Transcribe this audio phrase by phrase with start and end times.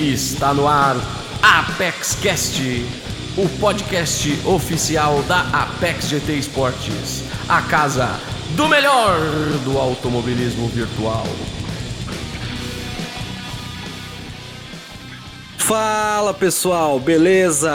[0.00, 0.96] Está no ar
[1.42, 2.62] Apex Cast,
[3.36, 8.08] o podcast oficial da Apex GT Esportes, a casa
[8.56, 9.18] do melhor
[9.62, 11.26] do automobilismo virtual.
[15.58, 17.70] Fala pessoal, beleza?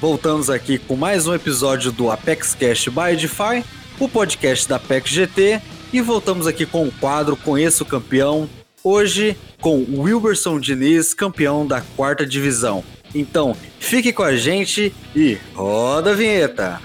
[0.00, 3.64] Voltamos aqui com mais um episódio do Apex Cast by Edify,
[3.98, 5.60] o podcast da Apex GT,
[5.92, 8.48] e voltamos aqui com o quadro Conheça o Campeão,
[8.82, 12.84] hoje com Wilberson Diniz, campeão da quarta divisão.
[13.14, 16.80] Então, fique com a gente e roda a vinheta!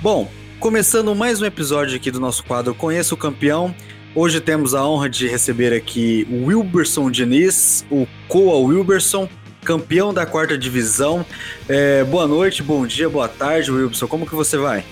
[0.00, 0.30] Bom,
[0.60, 3.74] começando mais um episódio aqui do nosso quadro Conheça o Campeão,
[4.16, 9.28] Hoje temos a honra de receber aqui o Wilberson Diniz, o Coa Wilberson,
[9.62, 11.22] campeão da quarta divisão.
[11.68, 14.08] É, boa noite, bom dia, boa tarde, Wilberson.
[14.08, 14.82] Como que você vai?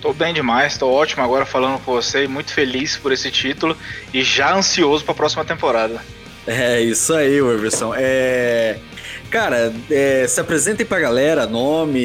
[0.00, 3.76] Tô bem demais, tô ótimo agora falando com você, muito feliz por esse título
[4.12, 6.00] e já ansioso para a próxima temporada.
[6.46, 7.92] É isso aí, Wilberson.
[7.96, 8.78] É...
[9.30, 12.00] Cara, é, se apresentem pra galera, nome,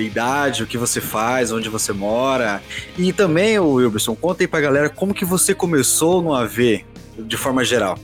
[0.00, 2.62] idade, o que você faz, onde você mora.
[2.96, 6.84] E também, Wilberson, conta aí pra galera como que você começou no AV,
[7.18, 7.98] de forma geral.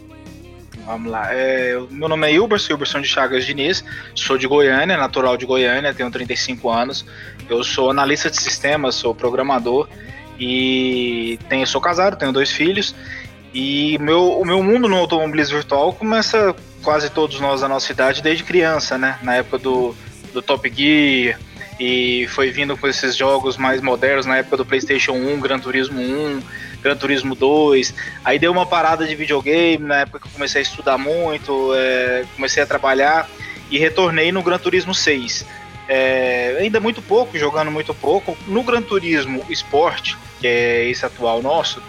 [0.89, 1.29] Vamos lá.
[1.35, 5.93] É, meu nome é Wilberson, Wilberson de Chagas Diniz, sou de Goiânia, natural de Goiânia,
[5.93, 7.05] tenho 35 anos.
[7.47, 9.87] Eu sou analista de sistemas, sou programador
[10.41, 12.95] e tenho, sou casado, tenho dois filhos.
[13.53, 18.23] E meu, o meu mundo no automobilismo virtual começa quase todos nós da nossa idade
[18.23, 19.19] desde criança, né?
[19.23, 19.95] Na época do,
[20.33, 21.39] do Top Gear
[21.79, 26.01] e foi vindo com esses jogos mais modernos na época do PlayStation 1, Gran Turismo
[26.01, 26.43] 1,
[26.83, 27.95] Gran Turismo 2.
[28.25, 32.25] Aí deu uma parada de videogame na época que eu comecei a estudar muito, é,
[32.35, 33.29] comecei a trabalhar
[33.71, 35.47] e retornei no Gran Turismo 6.
[35.89, 38.37] É, ainda muito pouco, jogando muito pouco.
[38.47, 41.81] No Gran Turismo Sport, que é esse atual nosso,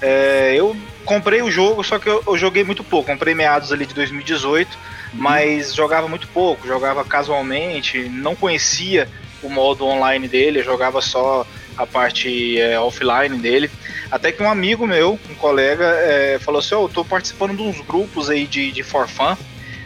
[0.00, 3.10] é, eu comprei o jogo, só que eu, eu, joguei muito pouco.
[3.10, 5.20] Comprei meados ali de 2018, uhum.
[5.20, 9.08] mas jogava muito pouco, jogava casualmente, não conhecia
[9.46, 11.46] o modo online dele, eu jogava só
[11.76, 13.70] a parte é, offline dele.
[14.10, 17.62] Até que um amigo meu, um colega, é, falou assim: oh, eu tô participando de
[17.62, 19.36] uns grupos aí de, de for fun,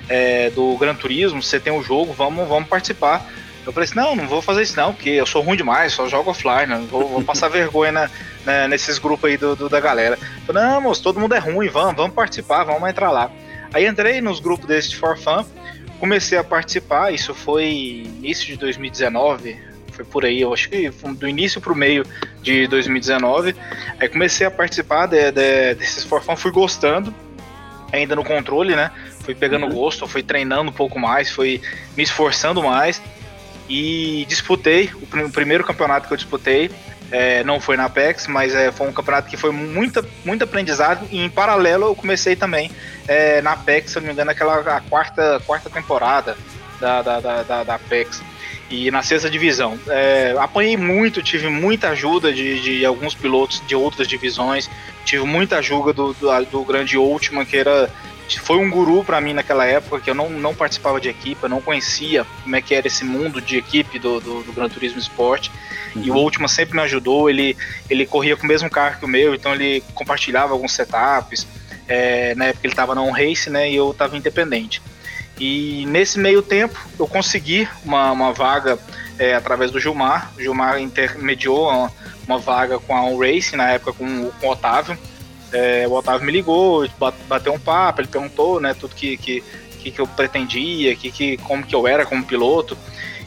[0.09, 3.27] é, do Gran Turismo, você tem o um jogo, vamos, vamos participar.
[3.67, 6.09] Eu falei assim, não, não vou fazer isso não, porque eu sou ruim demais, só
[6.09, 8.11] jogo offline, vou, vou passar vergonha na,
[8.45, 10.19] na, nesses grupos aí do, do, da galera.
[10.47, 13.31] Falei, não, moço, todo mundo é ruim, vamos, vamos participar, vamos entrar lá.
[13.73, 15.45] Aí entrei nos grupos desse de For Fun,
[15.99, 19.57] comecei a participar, isso foi início de 2019,
[19.93, 22.05] foi por aí, eu acho que do início para o meio
[22.41, 23.55] de 2019.
[23.99, 27.13] Aí comecei a participar de, de, desses For Fun, fui gostando,
[27.93, 28.93] ainda no controle, né?
[29.25, 29.73] Fui pegando uhum.
[29.73, 31.61] gosto, fui treinando um pouco mais, fui
[31.97, 33.03] me esforçando mais
[33.69, 36.71] e disputei o, o primeiro campeonato que eu disputei.
[37.11, 41.07] É, não foi na Apex, mas é, foi um campeonato que foi muita, muito aprendizado.
[41.11, 42.71] E em paralelo eu comecei também
[43.07, 46.37] é, na Apex, se eu não me engano, aquela quarta, quarta temporada
[46.81, 48.23] da, da, da, da Apex.
[48.71, 49.79] E na sexta divisão.
[49.89, 54.69] É, apanhei muito, tive muita ajuda de, de alguns pilotos de outras divisões.
[55.07, 57.91] Tive muita ajuda do, do, do grande Ultima, que era
[58.37, 61.49] foi um guru para mim naquela época, que eu não, não participava de equipe, eu
[61.49, 64.99] não conhecia como é que era esse mundo de equipe do, do, do Gran Turismo
[64.99, 65.49] Sport.
[65.95, 66.03] Uhum.
[66.03, 67.57] E o Ultima sempre me ajudou, ele,
[67.89, 71.47] ele corria com o mesmo carro que o meu, então ele compartilhava alguns setups.
[71.87, 74.83] É, na época ele estava na On Race, né, e eu estava independente.
[75.41, 78.79] E nesse meio tempo eu consegui uma, uma vaga
[79.19, 80.33] é, através do Gilmar.
[80.37, 81.93] O Gilmar intermediou uma,
[82.27, 84.99] uma vaga com a On Race, na época com, com o Otávio.
[85.53, 86.87] É, o Otávio me ligou,
[87.27, 89.43] bateu um papo, ele perguntou, né, tudo que, que,
[89.81, 92.77] que, que eu pretendia, que, que, como que eu era como piloto.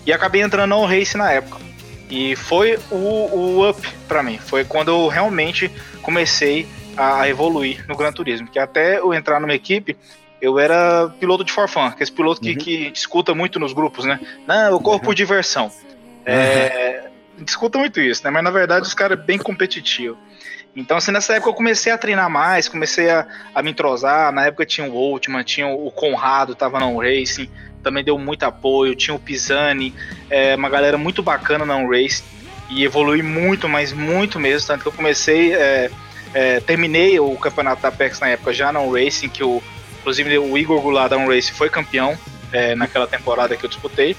[0.06, 1.60] E acabei entrando no Race na época.
[2.10, 4.38] E foi o, o up para mim.
[4.38, 5.72] Foi quando eu realmente
[6.02, 6.68] comecei
[6.98, 8.48] a evoluir no Gran Turismo.
[8.48, 9.96] Que até eu entrar numa equipe,
[10.42, 12.58] eu era piloto de forfã, que é esse piloto que, uhum.
[12.58, 14.20] que discuta muito nos grupos, né?
[14.48, 15.04] Não, eu corro uhum.
[15.04, 15.72] por diversão.
[16.24, 17.44] É, uhum.
[17.44, 18.30] Discuta muito isso, né?
[18.30, 20.16] Mas na verdade os caras é bem competitivo.
[20.76, 24.32] Então, assim, nessa época eu comecei a treinar mais, comecei a, a me entrosar.
[24.32, 27.50] Na época tinha o Ultima, tinha o Conrado, tava na Racing,
[27.84, 28.96] também deu muito apoio.
[28.96, 29.94] Tinha o Pisani,
[30.30, 32.24] é, uma galera muito bacana na Race
[32.70, 34.68] e evolui muito, mas muito mesmo.
[34.68, 35.92] Tanto que eu comecei, é,
[36.34, 39.62] é, terminei o campeonato da Apex na época já na Racing, que o,
[40.00, 42.18] inclusive o Igor Goulart da Race foi campeão
[42.54, 44.16] é, naquela temporada que eu disputei.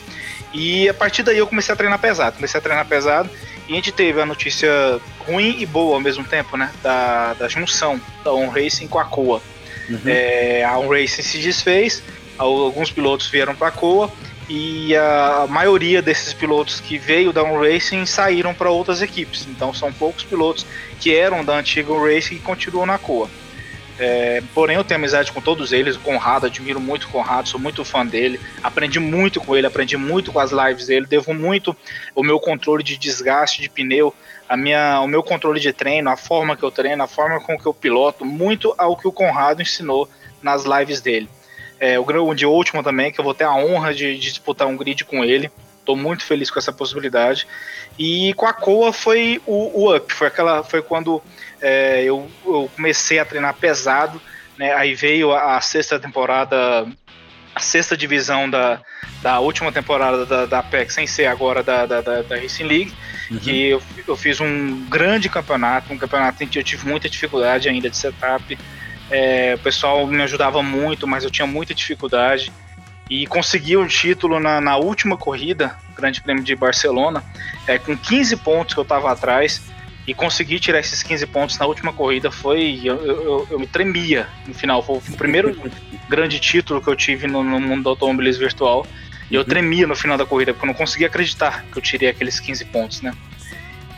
[0.52, 3.30] E a partir daí eu comecei a treinar pesado, comecei a treinar pesado
[3.68, 4.70] e a gente teve a notícia
[5.20, 6.70] ruim e boa ao mesmo tempo, né?
[6.82, 9.40] Da, da junção da On Racing com a Coa.
[9.88, 10.00] Uhum.
[10.06, 12.02] É, a On Racing se desfez,
[12.38, 14.10] alguns pilotos vieram para a Coa
[14.48, 19.46] e a maioria desses pilotos que veio da On Racing saíram para outras equipes.
[19.48, 20.66] Então são poucos pilotos
[21.00, 23.28] que eram da antiga On Racing e continuam na Coa.
[24.04, 25.94] É, porém, eu tenho amizade com todos eles.
[25.94, 28.40] O Conrado, admiro muito o Conrado, sou muito fã dele.
[28.60, 31.06] Aprendi muito com ele, aprendi muito com as lives dele.
[31.06, 31.76] Devo muito
[32.12, 34.12] o meu controle de desgaste de pneu,
[34.48, 37.56] a minha, o meu controle de treino, a forma que eu treino, a forma com
[37.56, 40.08] que eu piloto, muito ao que o Conrado ensinou
[40.42, 41.28] nas lives dele.
[41.78, 44.76] É, o de último também, que eu vou ter a honra de, de disputar um
[44.76, 45.48] grid com ele.
[45.82, 47.46] Estou muito feliz com essa possibilidade.
[47.98, 51.20] E com a Coa foi o, o up, foi aquela, foi quando
[51.60, 54.22] é, eu, eu, comecei a treinar pesado,
[54.56, 54.72] né?
[54.74, 56.86] Aí veio a, a, sexta temporada,
[57.52, 58.80] a sexta divisão da,
[59.20, 62.94] da última temporada da, da PEC, sem ser agora da, da, da, da Racing League,
[63.28, 63.38] uhum.
[63.40, 67.68] que eu, eu fiz um grande campeonato, um campeonato em que eu tive muita dificuldade
[67.68, 68.56] ainda de setup.
[69.10, 72.52] É, o pessoal me ajudava muito, mas eu tinha muita dificuldade.
[73.10, 77.22] E consegui o título na, na última corrida, Grande Prêmio de Barcelona,
[77.66, 79.60] é, com 15 pontos que eu estava atrás
[80.06, 82.80] e conseguir tirar esses 15 pontos na última corrida foi.
[82.82, 84.82] Eu, eu, eu me tremia no final.
[84.82, 85.56] Foi o primeiro
[86.08, 88.86] grande título que eu tive no, no mundo do automobilismo virtual.
[89.30, 89.46] E eu uhum.
[89.46, 92.64] tremia no final da corrida, porque eu não conseguia acreditar que eu tirei aqueles 15
[92.66, 93.14] pontos, né?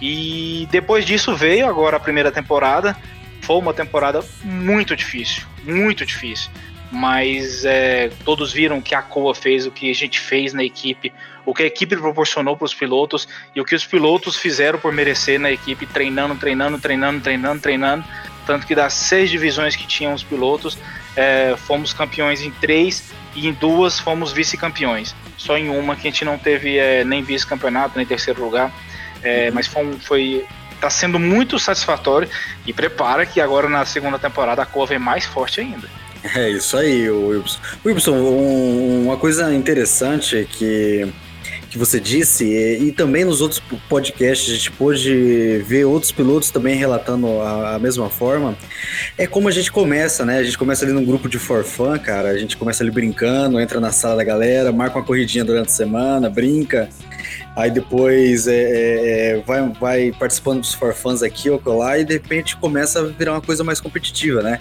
[0.00, 2.96] E depois disso veio agora a primeira temporada.
[3.40, 6.50] Foi uma temporada muito difícil, muito difícil
[6.94, 10.62] mas é, todos viram o que a Coa fez, o que a gente fez na
[10.62, 11.12] equipe,
[11.44, 14.92] o que a equipe proporcionou para os pilotos e o que os pilotos fizeram por
[14.92, 18.04] merecer na equipe, treinando, treinando, treinando, treinando, treinando.
[18.46, 20.78] Tanto que das seis divisões que tinham os pilotos,
[21.16, 25.14] é, fomos campeões em três e em duas fomos vice-campeões.
[25.36, 28.72] Só em uma que a gente não teve é, nem vice-campeonato, nem terceiro lugar.
[29.22, 29.54] É, uhum.
[29.54, 30.46] Mas foi, foi
[30.80, 32.28] tá sendo muito satisfatório
[32.66, 35.88] e prepara que agora na segunda temporada a Coa vem mais forte ainda.
[36.32, 37.58] É isso aí, Wilson.
[37.84, 41.06] Wilson, um, uma coisa interessante que,
[41.68, 43.60] que você disse, e, e, também nos outros
[43.90, 48.56] podcasts a gente pôde ver outros pilotos também relatando a, a, mesma forma,
[49.18, 50.38] é como a gente começa, né?
[50.38, 53.60] A gente começa ali num grupo de for fun, cara, a gente começa ali brincando,
[53.60, 56.88] entra na sala da galera, marca uma corridinha durante a semana, brinca,
[57.54, 62.04] aí depois é, é, é vai, vai participando dos for funs aqui ou lá, e
[62.04, 64.58] de repente começa a virar uma coisa mais competitiva, né?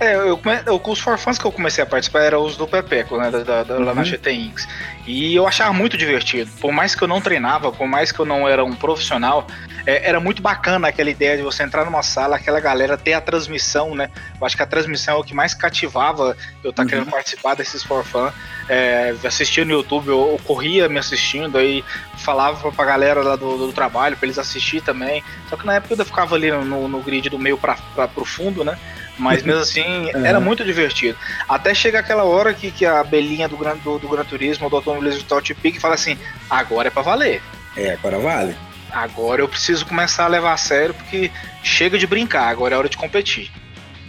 [0.00, 3.30] É, eu, eu, os forfãs que eu comecei a participar eram os do Pepeco, né,
[3.30, 3.84] da, da, uhum.
[3.84, 4.36] lá na GT uhum.
[4.36, 4.66] Inks.
[5.06, 6.50] E eu achava muito divertido.
[6.58, 9.46] Por mais que eu não treinava, por mais que eu não era um profissional,
[9.86, 13.20] é, era muito bacana aquela ideia de você entrar numa sala, aquela galera ter a
[13.20, 14.10] transmissão, né?
[14.40, 16.88] Eu acho que a transmissão é o que mais cativava eu estar tá uhum.
[16.88, 18.32] querendo participar desses forfãs.
[18.70, 21.84] É, assistia no YouTube, eu, eu, corria me assistindo, aí
[22.16, 25.22] falava pra galera lá do, do trabalho, pra eles assistir também.
[25.50, 28.24] Só que na época eu ficava ali no, no grid do meio pra, pra, pro
[28.24, 28.78] fundo, né?
[29.20, 30.24] Mas mesmo assim, uhum.
[30.24, 31.16] era muito divertido.
[31.46, 34.76] Até chega aquela hora que, que a belinha do Gran, do, do Gran Turismo, do
[34.76, 36.16] automobilismo te pica e fala assim:
[36.48, 37.42] agora é pra valer.
[37.76, 38.56] É, agora vale.
[38.90, 41.30] Agora eu preciso começar a levar a sério, porque
[41.62, 43.52] chega de brincar, agora é hora de competir.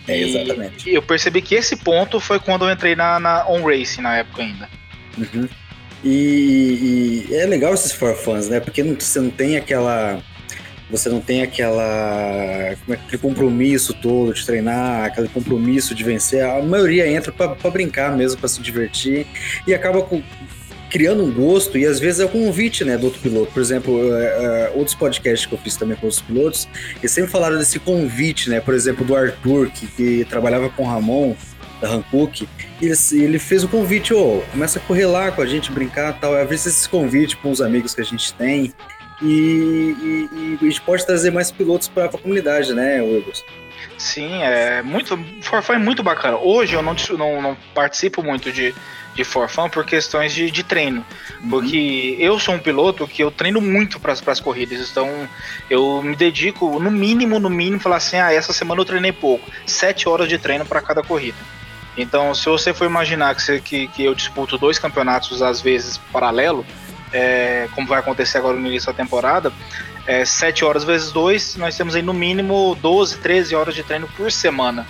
[0.07, 0.89] É, exatamente.
[0.89, 4.17] E eu percebi que esse ponto foi quando eu entrei na, na On Racing na
[4.17, 4.69] época ainda.
[5.17, 5.47] Uhum.
[6.03, 8.59] E, e, é legal esses for fans, né?
[8.59, 10.19] Porque não, você não tem aquela
[10.91, 16.43] você não tem aquela é, aquele compromisso todo de treinar, aquele compromisso de vencer.
[16.43, 19.25] A maioria entra para brincar mesmo, para se divertir
[19.65, 20.21] e acaba com,
[20.89, 23.51] criando um gosto e às vezes é o convite né, do outro piloto.
[23.53, 26.67] Por exemplo, uh, uh, outros podcasts que eu fiz também com outros pilotos,
[26.99, 28.59] eles sempre falaram desse convite, né?
[28.59, 31.36] Por exemplo, do Arthur, que, que trabalhava com o Ramon,
[31.81, 32.48] da Hankook,
[32.79, 36.19] ele, ele fez o convite, ô, oh, começa a correr lá com a gente, brincar
[36.19, 36.36] tal.
[36.36, 38.71] Às vezes esses convites com os amigos que a gente tem,
[39.21, 43.43] e, e, e a gente pode trazer mais pilotos para a comunidade, né, Wilbers?
[43.97, 45.17] Sim, é muito.
[45.41, 46.37] Forfã é muito bacana.
[46.37, 48.73] Hoje eu não, não, não participo muito de,
[49.13, 51.05] de Forfã por questões de, de treino.
[51.41, 51.49] Uhum.
[51.49, 54.89] Porque eu sou um piloto que eu treino muito para as corridas.
[54.89, 55.29] Então
[55.69, 59.49] eu me dedico, no mínimo, no mínimo, falar assim: ah, essa semana eu treinei pouco.
[59.67, 61.37] Sete horas de treino para cada corrida.
[61.97, 65.97] Então, se você for imaginar que, você, que, que eu disputo dois campeonatos às vezes
[66.11, 66.65] paralelo,
[67.12, 69.51] é, como vai acontecer agora no início da temporada,
[70.06, 74.08] é, 7 horas vezes 2, nós temos aí no mínimo 12, 13 horas de treino
[74.15, 74.86] por semana.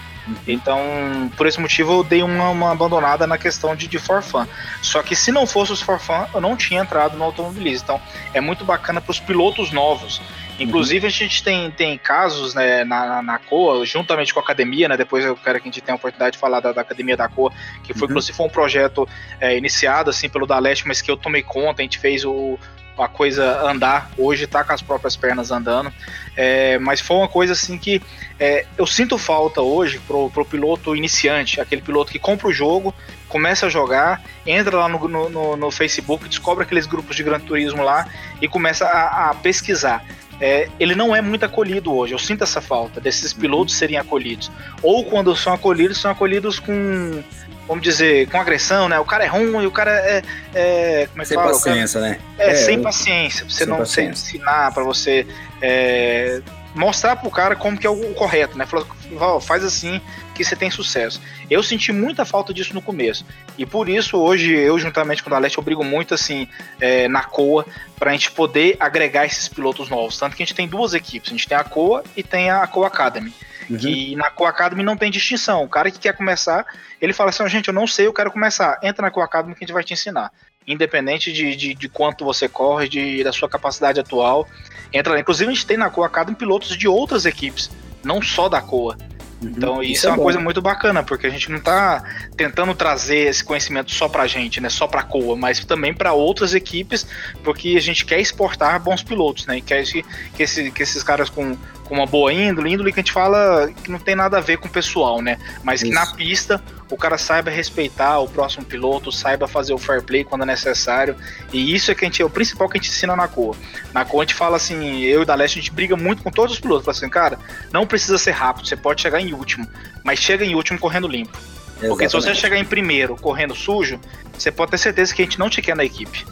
[0.47, 4.47] Então, por esse motivo, eu dei uma, uma abandonada na questão de, de forfã.
[4.81, 7.83] Só que se não fosse os forfã, eu não tinha entrado no automobilismo.
[7.83, 8.01] Então,
[8.33, 10.21] é muito bacana para os pilotos novos.
[10.59, 11.07] Inclusive, uhum.
[11.07, 14.95] a gente tem, tem casos né, na, na COA, juntamente com a academia, né?
[14.95, 17.27] Depois eu quero que a gente tenha a oportunidade de falar da, da academia da
[17.27, 17.51] COA,
[17.83, 18.11] que foi, uhum.
[18.11, 19.07] inclusive, foi um projeto
[19.39, 22.59] é, iniciado assim pelo Daleste, mas que eu tomei conta, a gente fez o,
[23.03, 24.11] a coisa andar.
[24.17, 25.91] Hoje tá com as próprias pernas andando.
[26.35, 28.01] É, mas foi uma coisa assim que
[28.39, 32.93] é, eu sinto falta hoje pro, pro piloto iniciante, aquele piloto que compra o jogo,
[33.27, 37.83] começa a jogar, entra lá no, no, no Facebook, descobre aqueles grupos de Gran Turismo
[37.83, 38.07] lá
[38.41, 40.03] e começa a, a pesquisar
[40.41, 42.13] é, ele não é muito acolhido hoje.
[42.13, 44.51] Eu sinto essa falta desses pilotos serem acolhidos.
[44.81, 47.23] Ou quando são acolhidos, são acolhidos com,
[47.71, 48.99] vamos dizer, com agressão, né?
[48.99, 50.21] O cara é ruim, o cara é.
[50.53, 51.51] é como é que sem fala?
[51.53, 52.19] paciência, cara, né?
[52.37, 53.45] É, é sem paciência.
[53.49, 54.35] Você não paciência.
[54.35, 55.25] ensinar para você.
[55.61, 56.41] É,
[56.75, 58.65] mostrar pro cara como que é o correto, né?
[58.65, 60.01] Falar, faz assim
[60.35, 61.21] que você tem sucesso.
[61.49, 63.25] Eu senti muita falta disso no começo.
[63.57, 66.49] E por isso, hoje, eu, juntamente com o Daleste, eu brigo muito assim
[66.79, 67.65] é, na COA
[67.97, 70.17] para a gente poder agregar esses pilotos novos.
[70.17, 71.29] Tanto que a gente tem duas equipes.
[71.29, 73.33] A gente tem a COA e tem a COA Academy.
[73.69, 73.77] Uhum.
[73.77, 75.63] Que na COA Academy não tem distinção.
[75.63, 76.65] O cara que quer começar,
[77.01, 78.79] ele fala assim: oh, gente, eu não sei, eu quero começar.
[78.81, 80.31] Entra na COA Academy que a gente vai te ensinar
[80.67, 84.47] independente de, de, de, quanto você corre, de, da sua capacidade atual.
[84.93, 85.19] Entra lá.
[85.19, 87.69] Inclusive, a gente tem na Coa Academy pilotos de outras equipes,
[88.03, 88.97] não só da Coa.
[89.41, 90.23] Uhum, então, isso, isso é, é uma bom.
[90.23, 92.03] coisa muito bacana, porque a gente não está
[92.37, 95.93] tentando trazer esse conhecimento só para a gente, né, só para a Coa, mas também
[95.93, 97.07] para outras equipes,
[97.43, 100.03] porque a gente quer exportar bons pilotos, né, e quer que,
[100.35, 101.57] que, esse, que esses caras com,
[101.91, 104.55] com uma boa índole, índole que a gente fala que não tem nada a ver
[104.55, 105.91] com o pessoal, né, mas isso.
[105.91, 110.23] que na pista o cara saiba respeitar o próximo piloto, saiba fazer o fair play
[110.23, 111.17] quando é necessário.
[111.51, 113.55] E isso é que a gente é o principal que a gente ensina na Coa.
[113.93, 116.31] Na Coa a gente fala assim, eu e da Leste a gente briga muito com
[116.31, 117.37] todos os pilotos, fala assim, cara,
[117.73, 119.67] não precisa ser rápido, você pode chegar em último,
[120.01, 121.37] mas chega em último correndo limpo.
[121.37, 121.89] Exatamente.
[121.89, 123.99] Porque se você chegar em primeiro correndo sujo,
[124.37, 126.25] você pode ter certeza que a gente não te quer na equipe.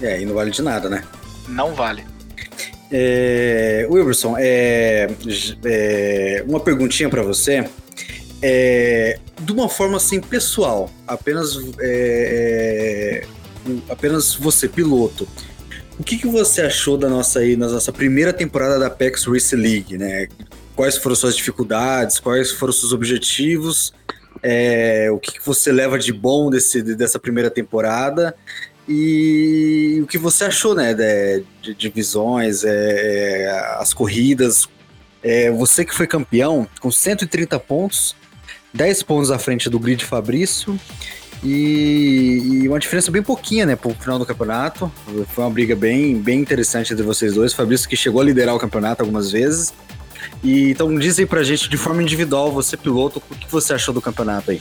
[0.00, 1.02] É, e não vale de nada, né?
[1.48, 2.13] Não vale.
[2.90, 5.08] É, Wilberson, é,
[5.64, 7.68] é, uma perguntinha para você
[8.46, 13.26] é, de uma forma assim pessoal, apenas é, é,
[13.88, 15.26] apenas você piloto.
[15.98, 19.56] O que, que você achou da nossa aí, na nossa primeira temporada da Apex Race
[19.56, 20.28] League, né?
[20.76, 22.18] Quais foram suas dificuldades?
[22.18, 23.94] Quais foram seus objetivos?
[24.42, 28.34] É, o que, que você leva de bom desse, dessa primeira temporada?
[28.88, 30.92] E o que você achou, né,
[31.62, 34.68] de, divisões, é, as corridas?
[35.22, 38.14] É, você que foi campeão com 130 pontos,
[38.74, 40.78] 10 pontos à frente do grid Fabrício.
[41.42, 44.90] E, e, uma diferença bem pouquinha, né, pro final do campeonato.
[45.28, 47.52] Foi uma briga bem, bem interessante entre vocês dois.
[47.52, 49.72] Fabrício que chegou a liderar o campeonato algumas vezes.
[50.42, 53.94] E então diz aí pra gente de forma individual, você piloto, o que você achou
[53.94, 54.60] do campeonato aí?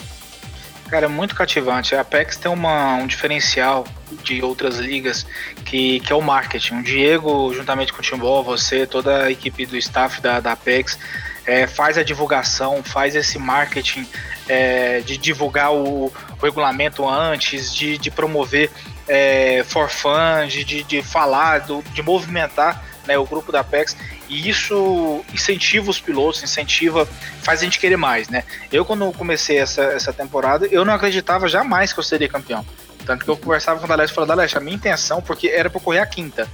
[0.93, 1.95] Cara, é muito cativante.
[1.95, 3.83] A Apex tem uma, um diferencial
[4.23, 5.25] de outras ligas
[5.65, 6.75] que, que é o marketing.
[6.75, 10.99] O Diego, juntamente com o Timbó, você, toda a equipe do staff da, da Apex,
[11.47, 14.07] é, faz a divulgação, faz esse marketing
[14.47, 18.69] é, de divulgar o, o, regulamento antes, de, de promover
[19.07, 23.95] é, for fun, de, de falar, do, de movimentar né, o grupo da Apex,
[24.29, 27.07] e isso incentiva os pilotos, incentiva,
[27.41, 28.43] faz a gente querer mais, né?
[28.71, 32.65] Eu, quando comecei essa, essa temporada, eu não acreditava jamais que eu seria campeão.
[33.05, 35.69] Tanto que eu conversava com o Daleste e falava, Daleste, a minha intenção, porque era
[35.69, 36.47] para correr a quinta,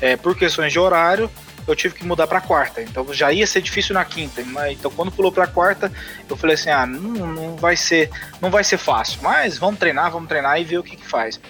[0.00, 1.30] é, por questões de horário,
[1.66, 2.82] eu tive que mudar para quarta.
[2.82, 4.42] Então já ia ser difícil na quinta.
[4.70, 5.90] Então quando pulou para quarta,
[6.28, 9.20] eu falei assim: ah, não, não, vai ser, não vai ser fácil.
[9.22, 11.40] Mas vamos treinar, vamos treinar e ver o que, que faz.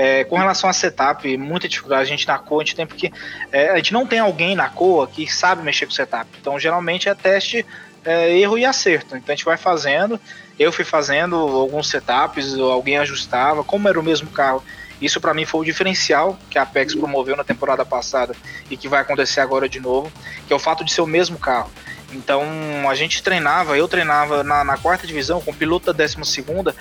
[0.00, 3.12] É, com relação a setup, muita dificuldade a gente na COA, a gente tem porque
[3.50, 6.30] é, a gente não tem alguém na COA que sabe mexer com setup.
[6.40, 7.66] Então geralmente é teste,
[8.04, 9.16] é, erro e acerto.
[9.16, 10.20] Então a gente vai fazendo.
[10.56, 14.62] Eu fui fazendo alguns setups, alguém ajustava, como era o mesmo carro
[15.00, 18.34] isso para mim foi o diferencial que a Apex promoveu na temporada passada
[18.68, 20.12] e que vai acontecer agora de novo,
[20.46, 21.70] que é o fato de ser o mesmo carro.
[22.12, 22.42] Então
[22.88, 26.74] a gente treinava, eu treinava na, na quarta divisão com o piloto da décima segunda,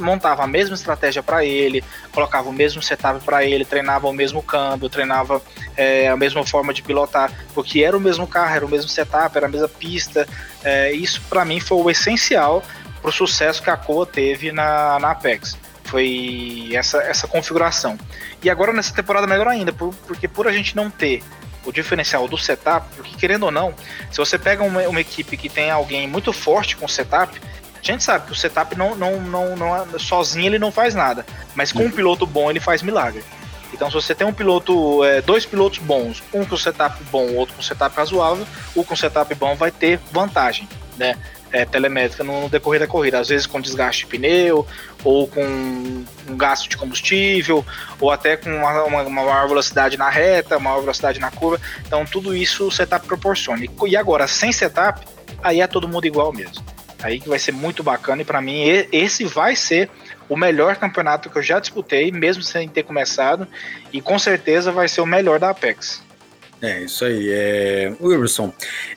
[0.00, 4.42] montava a mesma estratégia para ele, colocava o mesmo setup para ele, treinava o mesmo
[4.42, 5.40] câmbio, treinava
[5.76, 9.36] é, a mesma forma de pilotar, porque era o mesmo carro, era o mesmo setup,
[9.36, 10.26] era a mesma pista.
[10.64, 12.62] É, isso para mim foi o essencial
[13.00, 17.96] para o sucesso que a Coa teve na, na Apex foi essa, essa configuração.
[18.42, 21.22] E agora nessa temporada melhor ainda, por, porque por a gente não ter
[21.64, 23.74] o diferencial do setup, porque querendo ou não,
[24.10, 27.40] se você pega uma, uma equipe que tem alguém muito forte com setup,
[27.82, 31.24] a gente sabe que o setup não, não, não, não sozinho ele não faz nada,
[31.54, 31.90] mas com um uhum.
[31.90, 33.22] piloto bom ele faz milagre.
[33.74, 37.56] Então, se você tem um piloto, é, dois pilotos bons, um com setup bom, outro
[37.56, 41.18] com setup razoável, o com setup bom vai ter vantagem, né?
[41.54, 44.66] É, telemétrica no decorrer da corrida, às vezes com desgaste de pneu,
[45.04, 47.64] ou com um gasto de combustível,
[48.00, 51.64] ou até com uma, uma, uma maior velocidade na reta, maior velocidade na curva.
[51.86, 53.64] Então tudo isso o setup proporciona.
[53.86, 55.06] E agora, sem setup,
[55.40, 56.64] aí é todo mundo igual mesmo.
[57.00, 59.88] Aí que vai ser muito bacana e para mim esse vai ser
[60.28, 63.46] o melhor campeonato que eu já disputei, mesmo sem ter começado,
[63.92, 66.02] e com certeza vai ser o melhor da Apex.
[66.64, 67.28] É, isso aí.
[67.30, 67.92] É...
[68.00, 68.52] Wilson,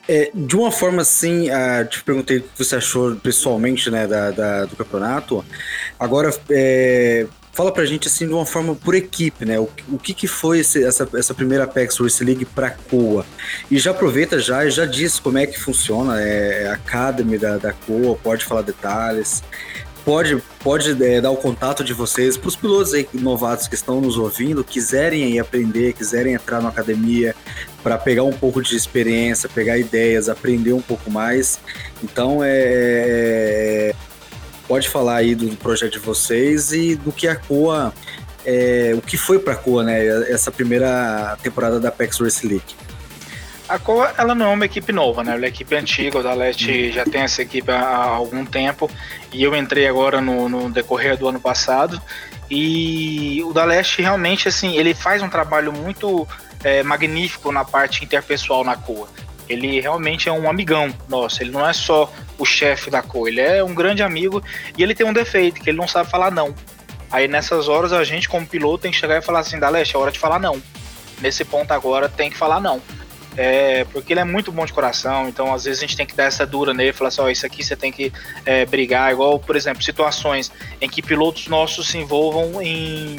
[0.08, 4.30] é, de uma forma assim, uh, te perguntei o que você achou pessoalmente né, da,
[4.30, 5.44] da do campeonato.
[5.98, 9.58] Agora, é, fala pra gente assim de uma forma por equipe, né?
[9.58, 13.26] O, o que, que foi esse, essa, essa primeira Apex Race League pra Coa?
[13.70, 17.72] E já aproveita já já diz como é que funciona, é a Academy da, da
[17.72, 19.42] Coa, pode falar detalhes
[20.08, 24.00] pode, pode é, dar o contato de vocês para os pilotos aí, novatos que estão
[24.00, 27.36] nos ouvindo, quiserem aprender, quiserem entrar na academia
[27.82, 31.60] para pegar um pouco de experiência, pegar ideias, aprender um pouco mais.
[32.02, 32.48] Então, é,
[33.92, 33.94] é
[34.66, 37.92] pode falar aí do projeto de vocês e do que a Coa,
[38.46, 40.06] é, o que foi para a Coa, né?
[40.32, 42.87] Essa primeira temporada da Apex Race League.
[43.68, 45.34] A Coa, ela não é uma equipe nova, né?
[45.34, 48.90] Ela é equipe antiga, o da Leste já tem essa equipe há, algum tempo
[49.30, 52.00] e eu entrei agora no, no decorrer do ano passado
[52.50, 56.26] e o da Leste realmente, assim, ele faz um trabalho muito
[56.64, 59.06] é, magnífico na parte interpessoal na Coa.
[59.46, 63.42] Ele realmente é um amigão nosso, ele não é só o chefe da Coa, ele
[63.42, 64.42] é um grande amigo
[64.78, 66.54] e ele tem um defeito, que ele não sabe falar não.
[67.10, 69.94] Aí nessas horas a gente, como piloto, tem que chegar e falar assim, da Leste,
[69.94, 70.62] é hora de falar não.
[71.20, 72.80] Nesse ponto agora tem que falar não
[73.40, 76.16] é, porque ele é muito bom de coração, então às vezes a gente tem que
[76.16, 78.12] dar essa dura nele, falar assim, ó, oh, isso aqui você tem que
[78.44, 83.16] é, brigar, igual, por exemplo, situações em que pilotos nossos se envolvam em,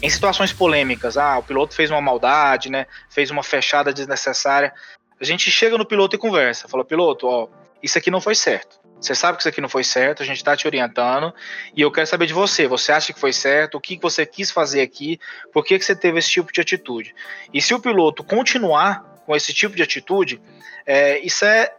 [0.00, 4.72] em situações polêmicas, ah, o piloto fez uma maldade, né, fez uma fechada desnecessária,
[5.20, 7.46] a gente chega no piloto e conversa, fala, piloto, ó,
[7.82, 10.38] isso aqui não foi certo, você sabe que isso aqui não foi certo, a gente
[10.38, 11.34] está te orientando
[11.76, 12.68] e eu quero saber de você.
[12.68, 13.76] Você acha que foi certo?
[13.76, 15.18] O que você quis fazer aqui?
[15.54, 17.14] Por que, que você teve esse tipo de atitude?
[17.50, 20.42] E se o piloto continuar com esse tipo de atitude,
[20.84, 21.72] é, isso é,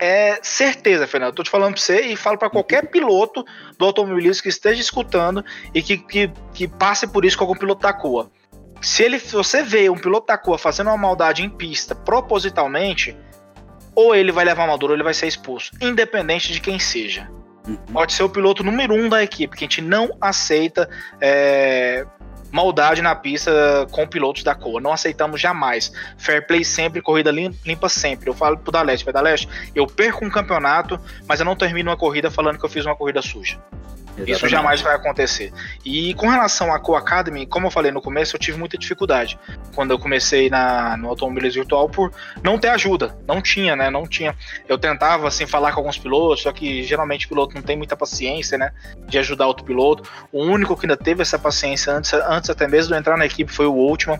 [0.00, 1.30] é certeza, Fernando.
[1.30, 3.44] Estou te falando para você e falo para qualquer piloto
[3.78, 7.82] do automobilismo que esteja escutando e que, que, que passe por isso com algum piloto
[7.82, 8.32] da Coa.
[8.82, 13.16] Se, ele, se você vê um piloto da Coa fazendo uma maldade em pista propositalmente,
[13.94, 17.30] ou ele vai levar uma dor ou ele vai ser expulso, independente de quem seja.
[17.64, 17.76] Uhum.
[17.92, 22.04] Pode ser o piloto número um da equipe, que a gente não aceita é,
[22.56, 23.52] maldade na pista
[23.90, 24.80] com pilotos da Coa.
[24.80, 25.92] Não aceitamos jamais.
[26.16, 28.30] Fair play sempre, corrida limpa sempre.
[28.30, 30.98] Eu falo pro Daleste, Daleste, eu perco um campeonato,
[31.28, 33.58] mas eu não termino uma corrida falando que eu fiz uma corrida suja.
[34.16, 34.32] Exatamente.
[34.32, 35.52] Isso jamais vai acontecer.
[35.84, 39.38] E com relação à Co Academy, como eu falei no começo, eu tive muita dificuldade
[39.74, 42.10] quando eu comecei na, no automobilismo virtual por
[42.42, 43.16] não ter ajuda.
[43.26, 43.90] Não tinha, né?
[43.90, 44.34] Não tinha.
[44.66, 47.96] Eu tentava, assim, falar com alguns pilotos, só que geralmente o piloto não tem muita
[47.96, 48.72] paciência, né?
[49.06, 50.08] De ajudar outro piloto.
[50.32, 53.26] O único que ainda teve essa paciência antes, antes até mesmo de eu entrar na
[53.26, 54.18] equipe foi o último.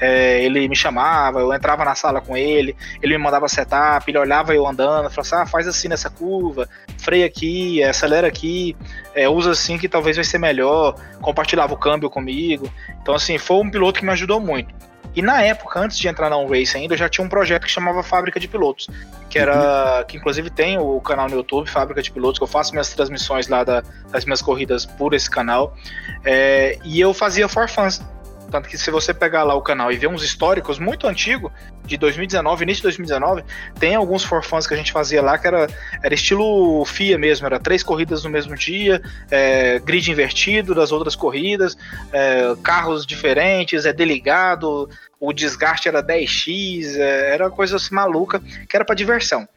[0.00, 4.18] É, ele me chamava, eu entrava na sala com ele, ele me mandava setup, ele
[4.18, 8.76] olhava eu andando, falava assim: ah, faz assim nessa curva, freia aqui, acelera aqui,
[9.14, 12.70] é, usa assim que talvez vai ser melhor, compartilhava o câmbio comigo.
[13.02, 14.74] Então, assim, foi um piloto que me ajudou muito.
[15.18, 17.70] E na época, antes de entrar na Race ainda, eu já tinha um projeto que
[17.72, 18.86] chamava Fábrica de Pilotos,
[19.28, 20.04] que era, uhum.
[20.04, 23.48] que inclusive tem o canal no YouTube, Fábrica de Pilotos, que eu faço minhas transmissões
[23.48, 25.76] lá da, das minhas corridas por esse canal.
[26.24, 28.00] É, e eu fazia for fans.
[28.50, 31.52] Tanto que se você pegar lá o canal e ver uns históricos muito antigos,
[31.84, 33.44] de 2019, início de 2019,
[33.80, 35.66] tem alguns forfãs que a gente fazia lá que era,
[36.02, 41.16] era estilo FIA mesmo, era três corridas no mesmo dia, é, grid invertido das outras
[41.16, 41.76] corridas,
[42.12, 48.76] é, carros diferentes, é deligado, o desgaste era 10x, é, era coisa assim, maluca, que
[48.76, 49.48] era para diversão.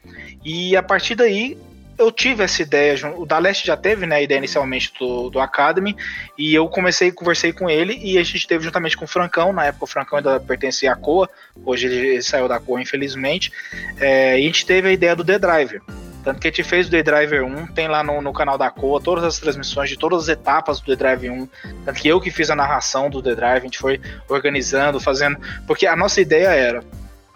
[0.44, 1.58] E a partir daí
[2.02, 5.96] eu tive essa ideia, o Daleste já teve né, a ideia inicialmente do, do Academy,
[6.36, 9.66] e eu comecei, conversei com ele, e a gente teve juntamente com o Francão, na
[9.66, 11.28] época o Francão ainda pertencia à COA,
[11.64, 13.52] hoje ele, saiu da COA, infelizmente,
[13.98, 15.80] é, e a gente teve a ideia do The Driver.
[16.24, 18.70] Tanto que a gente fez o The Driver 1, tem lá no, no canal da
[18.70, 21.48] COA todas as transmissões de todas as etapas do The Drive 1.
[21.84, 25.36] Tanto que eu que fiz a narração do The Drive, a gente foi organizando, fazendo.
[25.66, 26.84] Porque a nossa ideia era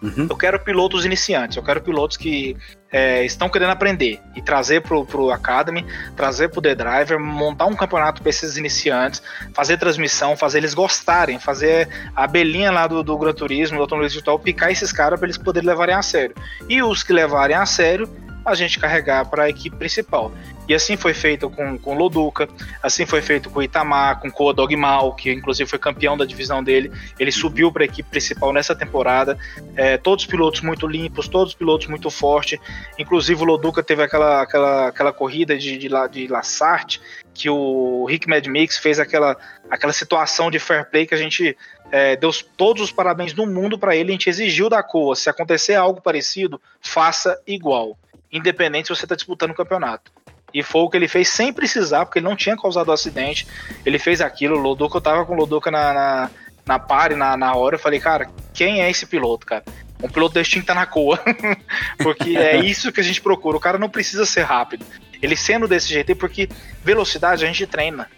[0.02, 0.26] Uhum.
[0.28, 2.56] Eu quero pilotos iniciantes, eu quero pilotos que
[2.96, 5.84] é, estão querendo aprender e trazer pro, pro Academy,
[6.16, 11.38] trazer pro The Driver, montar um campeonato para esses iniciantes, fazer transmissão, fazer eles gostarem,
[11.38, 15.26] fazer a belinha lá do, do Gran Turismo, do automobilismo virtual, picar esses caras para
[15.26, 16.34] eles poderem levarem a sério.
[16.70, 18.08] E os que levarem a sério,
[18.46, 20.32] a gente carregar para a equipe principal.
[20.68, 22.48] E assim foi feito com, com Loduca,
[22.82, 26.90] assim foi feito com Itamar, com Koa Dogmal, que inclusive foi campeão da divisão dele.
[27.18, 29.38] Ele subiu para a equipe principal nessa temporada.
[29.76, 32.58] É, todos pilotos muito limpos, todos pilotos muito fortes.
[32.98, 36.98] Inclusive o Loduca teve aquela, aquela, aquela corrida de, de, de Lassart,
[37.32, 39.36] que o Rick Mad Mix fez aquela,
[39.70, 41.56] aquela situação de fair play que a gente
[41.92, 44.10] é, deu todos os parabéns do mundo para ele.
[44.10, 47.96] A gente exigiu da Coa, se acontecer algo parecido, faça igual
[48.32, 50.10] independente se você está disputando o campeonato.
[50.52, 53.46] E foi o que ele fez sem precisar, porque ele não tinha causado o acidente.
[53.84, 56.30] Ele fez aquilo, o Loduca, eu tava com o Loduca na, na,
[56.64, 59.64] na pare, na, na hora, eu falei, cara, quem é esse piloto, cara?
[60.02, 61.18] Um piloto desse tinha que tá na coa.
[61.98, 63.56] porque é isso que a gente procura.
[63.56, 64.84] O cara não precisa ser rápido.
[65.22, 66.48] Ele sendo desse jeito, porque
[66.82, 68.08] velocidade a gente treina.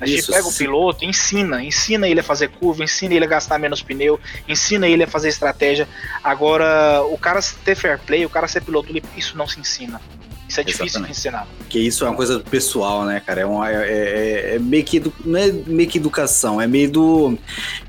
[0.00, 0.50] A gente Isso, pega sim.
[0.50, 4.86] o piloto, ensina, ensina ele a fazer curva, ensina ele a gastar menos pneu, ensina
[4.88, 5.88] ele a fazer estratégia.
[6.22, 10.00] Agora, o cara ter fair play, o cara ser piloto, isso não se ensina.
[10.48, 11.12] Isso é difícil Exatamente.
[11.12, 11.46] de ensinar.
[11.58, 13.42] Porque isso é uma coisa pessoal, né, cara?
[13.42, 15.12] É, uma, é, é, é meio que edu...
[15.24, 17.38] não é meio que educação, é meio do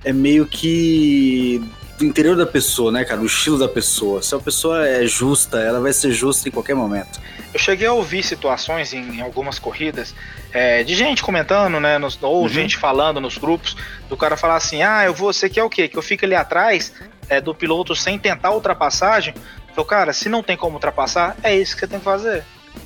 [0.03, 1.63] é meio que
[1.97, 3.21] do interior da pessoa, né, cara?
[3.21, 4.21] Do estilo da pessoa.
[4.21, 7.19] Se a pessoa é justa, ela vai ser justa em qualquer momento.
[7.53, 10.13] Eu cheguei a ouvir situações em, em algumas corridas
[10.53, 11.97] é, de gente comentando, né?
[11.97, 12.49] Nos, ou uhum.
[12.49, 13.75] gente falando nos grupos,
[14.07, 15.87] do cara falar assim: ah, eu vou, você quer o quê?
[15.87, 16.93] Que eu fique ali atrás
[17.27, 19.33] é, do piloto sem tentar ultrapassagem?
[19.69, 22.43] Falou, cara, se não tem como ultrapassar, é isso que você tem que fazer.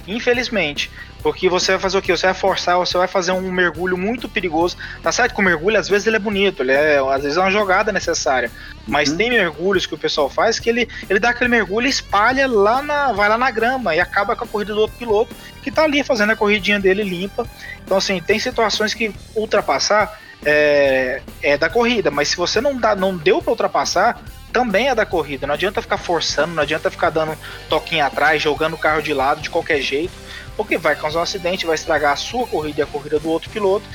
[0.08, 0.91] Infelizmente.
[1.21, 2.12] Porque você vai fazer o quê?
[2.12, 4.75] Você vai forçar, você vai fazer um mergulho muito perigoso.
[5.01, 7.39] Tá certo que o mergulho, às vezes, ele é bonito, ele é, às vezes é
[7.39, 8.51] uma jogada necessária.
[8.86, 9.17] Mas uhum.
[9.17, 12.84] tem mergulhos que o pessoal faz que ele, ele dá aquele mergulho e espalha lá
[12.84, 13.13] na.
[13.13, 16.03] vai lá na grama e acaba com a corrida do outro piloto que tá ali
[16.03, 17.47] fazendo a corridinha dele limpa.
[17.86, 22.95] Então, assim, tem situações que ultrapassar é, é da corrida, mas se você não, dá,
[22.95, 24.21] não deu para ultrapassar,
[24.54, 25.48] também é da corrida.
[25.48, 27.36] Não adianta ficar forçando, não adianta ficar dando
[27.68, 30.13] toquinho atrás, jogando o carro de lado de qualquer jeito,
[30.56, 33.50] porque vai causar um acidente, vai estragar a sua corrida e a corrida do outro
[33.50, 33.86] piloto,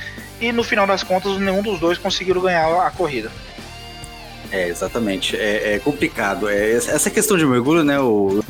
[0.41, 3.31] e no final das contas nenhum dos dois conseguiram ganhar a corrida.
[4.51, 5.37] É, exatamente.
[5.37, 6.49] É, é complicado.
[6.49, 8.43] É, essa questão de mergulho, né, o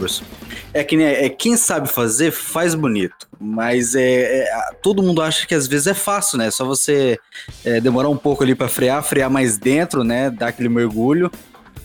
[0.73, 3.27] é que né, é, quem sabe fazer, faz bonito.
[3.39, 4.47] Mas é, é,
[4.81, 6.49] todo mundo acha que às vezes é fácil, né?
[6.51, 7.17] Só você
[7.65, 10.29] é, demorar um pouco ali para frear, frear mais dentro, né?
[10.29, 11.29] Dar aquele mergulho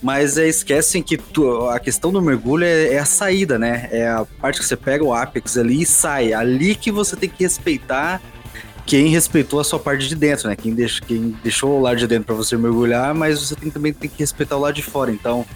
[0.04, 3.88] mas é, esquecem que tu, a questão do mergulho é, é, a saída, né?
[3.90, 6.34] É a parte que você pega o apex ali e sai.
[6.34, 8.20] Ali que você tem que respeitar
[8.84, 10.56] quem respeitou a sua parte de dentro, né?
[10.56, 13.94] Quem, deixa, quem deixou o lado de dentro para você mergulhar, mas você tem, também
[13.94, 15.10] tem que respeitar o lado de fora.
[15.10, 15.46] Então,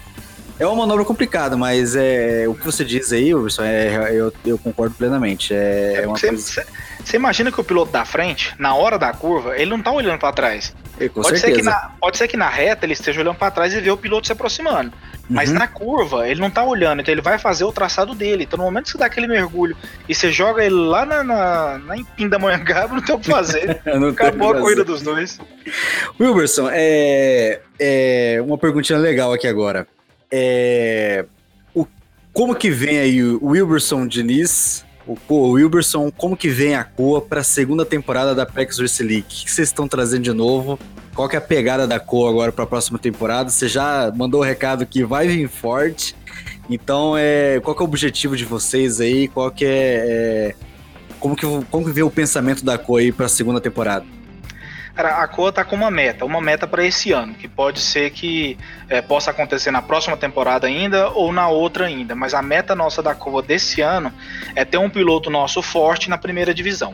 [0.57, 4.57] é uma manobra complicada, mas é o que você diz aí, Wilson, é, eu, eu
[4.57, 5.53] concordo plenamente.
[5.53, 6.65] É, é uma coisa...
[7.03, 10.19] você imagina que o piloto da frente, na hora da curva, ele não tá olhando
[10.19, 10.73] para trás.
[10.99, 13.73] É, pode, ser que na, pode ser que na reta ele esteja olhando para trás
[13.73, 14.91] e vê o piloto se aproximando.
[15.29, 15.59] Mas uhum.
[15.59, 18.43] na curva, ele não tá olhando, então ele vai fazer o traçado dele.
[18.43, 19.77] Então no momento que você dá aquele mergulho
[20.09, 23.81] e você joga ele lá na, na, na Pindamonhangaba, não tem o que fazer.
[24.11, 25.39] Acabou a corrida dos dois.
[26.19, 29.87] Wilberson, é, é uma perguntinha legal aqui agora.
[30.29, 31.25] É,
[31.73, 31.87] o,
[32.33, 37.19] como que vem aí o Wilberson Diniz o, pô, Wilberson, como que vem a Coa
[37.19, 39.25] para a segunda temporada da Apex Race League?
[39.25, 40.77] O que vocês estão trazendo de novo?
[41.15, 43.49] Qual que é a pegada da Coa agora para a próxima temporada?
[43.49, 46.15] Você já mandou o recado que vai vir forte.
[46.69, 49.27] Então, é, qual que é o objetivo de vocês aí?
[49.27, 50.55] Qual que é, é
[51.19, 54.05] como que como que vê o pensamento da Coa aí para a segunda temporada?
[54.99, 58.09] Cara, a COA tá com uma meta, uma meta para esse ano, que pode ser
[58.09, 58.57] que
[58.89, 63.01] é, possa acontecer na próxima temporada ainda ou na outra ainda, mas a meta nossa
[63.01, 64.11] da COA desse ano
[64.57, 66.93] é ter um piloto nosso forte na primeira divisão.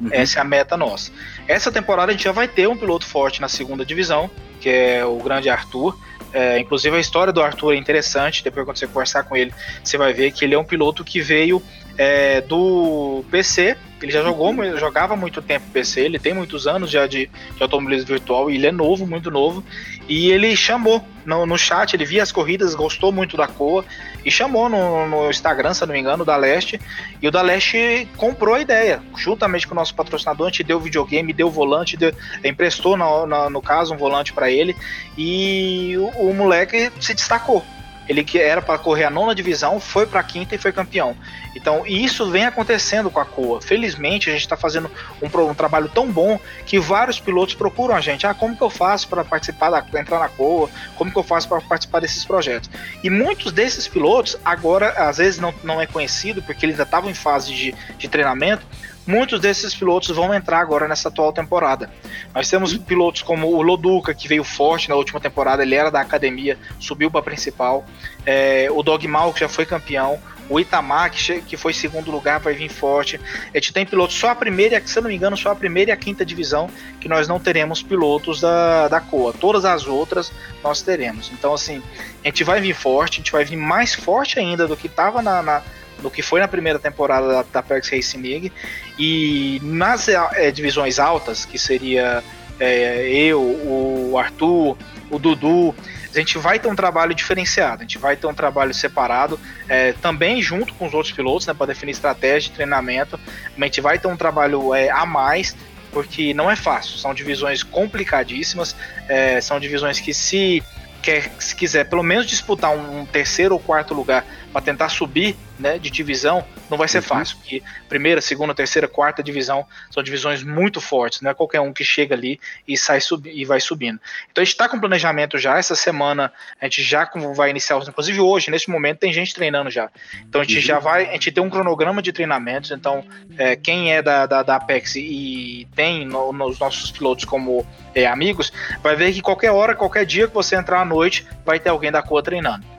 [0.00, 0.08] Uhum.
[0.10, 1.12] Essa é a meta nossa.
[1.46, 4.28] Essa temporada a gente já vai ter um piloto forte na segunda divisão,
[4.60, 5.96] que é o grande Arthur.
[6.32, 8.42] É, inclusive a história do Arthur é interessante.
[8.42, 9.54] Depois quando você conversar com ele,
[9.84, 11.62] você vai ver que ele é um piloto que veio
[11.96, 13.76] é, do PC.
[14.02, 18.08] Ele já jogou, jogava muito tempo PC, ele tem muitos anos já de, de automobilismo
[18.08, 19.64] virtual e ele é novo, muito novo.
[20.06, 23.84] E ele chamou no, no chat, ele via as corridas, gostou muito da Coa
[24.22, 26.78] e chamou no, no Instagram, se não me engano, da Leste.
[27.22, 30.78] E o da Leste comprou a ideia, juntamente com o nosso patrocinador, a gente deu
[30.78, 32.12] videogame, deu volante, deu,
[32.44, 34.76] emprestou, no, no, no caso, um volante para ele.
[35.16, 37.64] E o, o moleque se destacou
[38.08, 41.16] ele que era para correr a nona divisão, foi para a quinta e foi campeão.
[41.54, 43.60] Então, isso vem acontecendo com a Coa.
[43.60, 44.90] Felizmente, a gente está fazendo
[45.22, 48.26] um, um, trabalho tão bom que vários pilotos procuram a gente.
[48.26, 50.68] Ah, como que eu faço para participar da entrar na Coa?
[50.96, 52.70] Como que eu faço para participar desses projetos?
[53.02, 57.10] E muitos desses pilotos agora, às vezes não, não é conhecido porque eles já estavam
[57.10, 58.66] em fase de, de treinamento,
[59.06, 61.90] muitos desses pilotos vão entrar agora nessa atual temporada.
[62.34, 66.00] Nós temos pilotos como o Loduca, que veio forte na última temporada, ele era da
[66.00, 67.84] academia, subiu para a principal.
[68.24, 70.18] É, o Dogmal, que já foi campeão.
[70.48, 73.20] O Itamar, que, foi segundo lugar, vai vir forte.
[73.52, 75.90] A gente tem pilotos só a primeira, se eu não me engano, só a primeira
[75.90, 79.32] e a quinta divisão que nós não teremos pilotos da, da COA.
[79.32, 81.32] Todas as outras nós teremos.
[81.32, 81.82] Então, assim,
[82.24, 85.20] a gente vai vir forte, a gente vai vir mais forte ainda do que estava
[85.20, 85.62] na, na
[86.00, 88.52] do que foi na primeira temporada da, da Perks Racing League.
[88.98, 92.22] E nas é, divisões altas, que seria
[92.58, 94.76] é, eu, o Arthur,
[95.10, 95.74] o Dudu,
[96.14, 99.92] a gente vai ter um trabalho diferenciado, a gente vai ter um trabalho separado, é,
[99.92, 103.20] também junto com os outros pilotos, né, para definir estratégia de treinamento.
[103.56, 105.54] A gente vai ter um trabalho é, a mais,
[105.92, 108.74] porque não é fácil, são divisões complicadíssimas,
[109.08, 110.62] é, são divisões que se
[111.02, 114.24] quer, se quiser pelo menos disputar um terceiro ou quarto lugar,
[114.56, 117.02] para tentar subir né, de divisão, não vai ser uhum.
[117.02, 117.36] fácil.
[117.36, 121.84] Porque primeira, segunda, terceira, quarta divisão são divisões muito fortes, não é qualquer um que
[121.84, 124.00] chega ali e sai sub, e vai subindo.
[124.32, 125.58] Então a gente está com planejamento já.
[125.58, 129.90] Essa semana a gente já vai iniciar, inclusive hoje, nesse momento, tem gente treinando já.
[130.26, 130.62] Então a gente uhum.
[130.62, 132.70] já vai, a gente tem um cronograma de treinamentos.
[132.70, 133.04] Então,
[133.36, 138.06] é, quem é da, da, da Apex e tem no, nos nossos pilotos como é,
[138.06, 138.50] amigos,
[138.82, 141.92] vai ver que qualquer hora, qualquer dia que você entrar à noite, vai ter alguém
[141.92, 142.75] da COA treinando.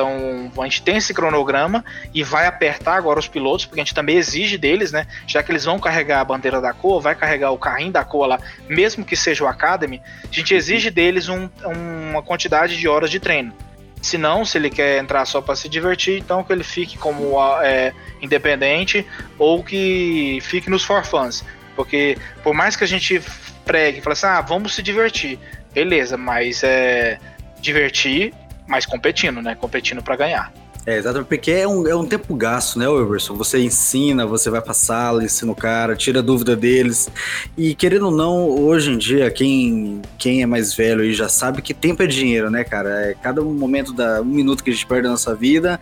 [0.00, 1.84] Então a gente tem esse cronograma
[2.14, 5.06] e vai apertar agora os pilotos, porque a gente também exige deles, né?
[5.26, 8.26] Já que eles vão carregar a bandeira da COA, vai carregar o carrinho da COA
[8.26, 13.10] lá, mesmo que seja o Academy, a gente exige deles um, uma quantidade de horas
[13.10, 13.52] de treino.
[14.00, 17.36] Se não, se ele quer entrar só para se divertir, então que ele fique como
[17.62, 19.06] é, independente
[19.38, 21.44] ou que fique nos for fans.
[21.76, 23.20] Porque por mais que a gente
[23.64, 25.38] pregue e fale assim, ah, vamos se divertir,
[25.74, 27.18] beleza, mas é
[27.60, 28.32] divertir
[28.70, 29.54] mas competindo, né?
[29.56, 30.52] Competindo para ganhar.
[30.86, 33.34] É, exatamente, porque é um, é um tempo gasto, né, Wilberson?
[33.34, 37.10] Você ensina, você vai pra sala, ensina o cara, tira a dúvida deles.
[37.56, 41.60] E querendo ou não, hoje em dia, quem, quem é mais velho aí já sabe
[41.60, 43.10] que tempo é dinheiro, né, cara?
[43.10, 45.78] É, cada momento, da, um minuto que a gente perde na nossa vida,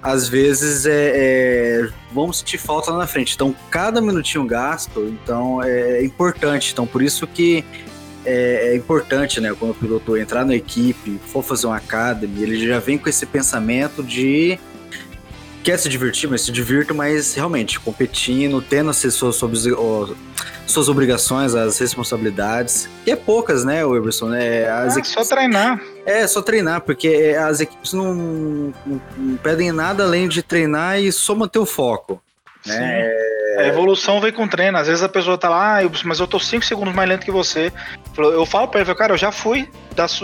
[0.00, 3.34] às vezes é, é vamos sentir falta lá na frente.
[3.34, 6.70] Então, cada minutinho gasto, então é importante.
[6.72, 7.64] Então, por isso que
[8.26, 12.66] é, é, importante, né, quando o piloto entrar na equipe, for fazer um academy, ele
[12.66, 14.58] já vem com esse pensamento de
[15.62, 21.78] quer se divertir, mas se divirta, mas realmente competindo, tendo as suas, suas obrigações, as
[21.78, 22.88] responsabilidades.
[23.04, 24.28] E é poucas, né, Everson?
[24.28, 24.68] Né?
[24.68, 25.10] As ah, equipes...
[25.10, 25.80] Só treinar.
[26.04, 28.74] É, só treinar, porque as equipes não, não,
[29.16, 32.22] não pedem nada além de treinar e só manter o foco.
[32.64, 33.10] Né?
[33.58, 34.76] A evolução vem com treino.
[34.76, 37.30] Às vezes a pessoa tá lá, ah, mas eu tô 5 segundos mais lento que
[37.30, 37.72] você.
[38.16, 39.68] Eu falo pra ele, cara, eu já fui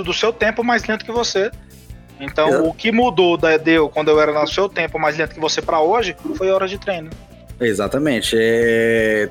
[0.04, 1.50] do seu tempo mais lento que você.
[2.20, 5.40] Então, o que mudou da deu quando eu era no seu tempo mais lento que
[5.40, 7.10] você para hoje foi hora de treino.
[7.60, 8.36] Exatamente.
[8.38, 9.28] É...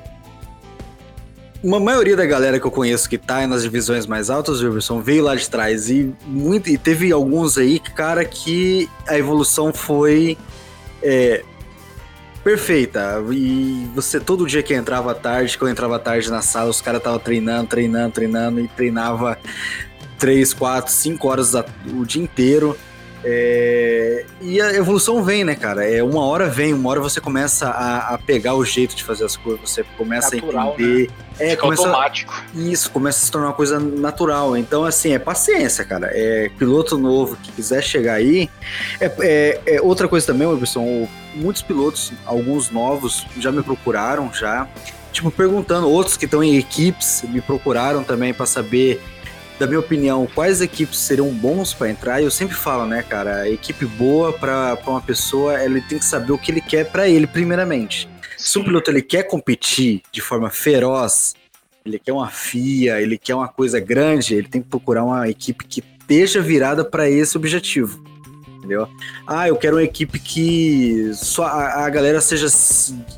[1.62, 5.22] Uma maioria da galera que eu conheço que tá nas divisões mais altas, Wilson, veio
[5.22, 5.88] lá de trás.
[5.88, 10.36] E, muito, e teve alguns aí, cara, que a evolução foi
[11.02, 11.42] é,
[12.42, 13.22] perfeita.
[13.32, 16.98] E você, todo dia que entrava tarde, que eu entrava tarde na sala, os caras
[16.98, 19.38] estavam treinando, treinando, treinando e treinava
[20.18, 22.76] 3, 4, 5 horas o dia inteiro.
[23.24, 25.88] É, e a evolução vem, né, cara?
[25.88, 29.24] É, uma hora vem, uma hora você começa a, a pegar o jeito de fazer
[29.24, 31.08] as coisas, você começa natural, a entender.
[31.08, 31.52] Né?
[31.52, 32.42] É, começa, automático.
[32.54, 34.56] Isso, começa a se tornar uma coisa natural.
[34.56, 36.10] Então, assim, é paciência, cara.
[36.12, 38.50] É piloto novo que quiser chegar aí.
[39.00, 44.68] É, é, é outra coisa também, Wilson, muitos pilotos, alguns novos, já me procuraram, já.
[45.12, 49.00] Tipo, perguntando, outros que estão em equipes me procuraram também para saber
[49.62, 52.20] da minha opinião, quais equipes seriam bons para entrar?
[52.20, 56.38] Eu sempre falo, né, cara, equipe boa para uma pessoa, ele tem que saber o
[56.38, 58.08] que ele quer para ele, primeiramente.
[58.36, 61.36] Se o piloto ele quer competir de forma feroz,
[61.86, 65.64] ele quer uma FIA, ele quer uma coisa grande, ele tem que procurar uma equipe
[65.64, 68.02] que esteja virada para esse objetivo
[68.62, 68.88] entendeu?
[69.26, 72.46] Ah, eu quero uma equipe que só a, a galera seja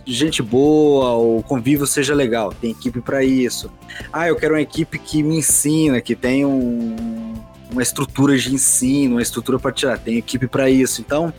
[0.06, 2.52] gente boa, o convívio seja legal.
[2.52, 3.70] Tem equipe para isso.
[4.10, 7.34] Ah, eu quero uma equipe que me ensina, que tem um,
[7.70, 9.98] uma estrutura de ensino, uma estrutura para tirar.
[9.98, 11.02] Tem equipe para isso.
[11.02, 11.32] Então,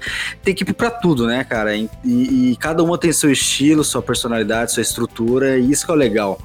[0.43, 1.75] tem equipe para tudo, né, cara?
[1.75, 5.95] E, e, cada uma tem seu estilo, sua personalidade, sua estrutura, e isso que é
[5.95, 6.39] legal.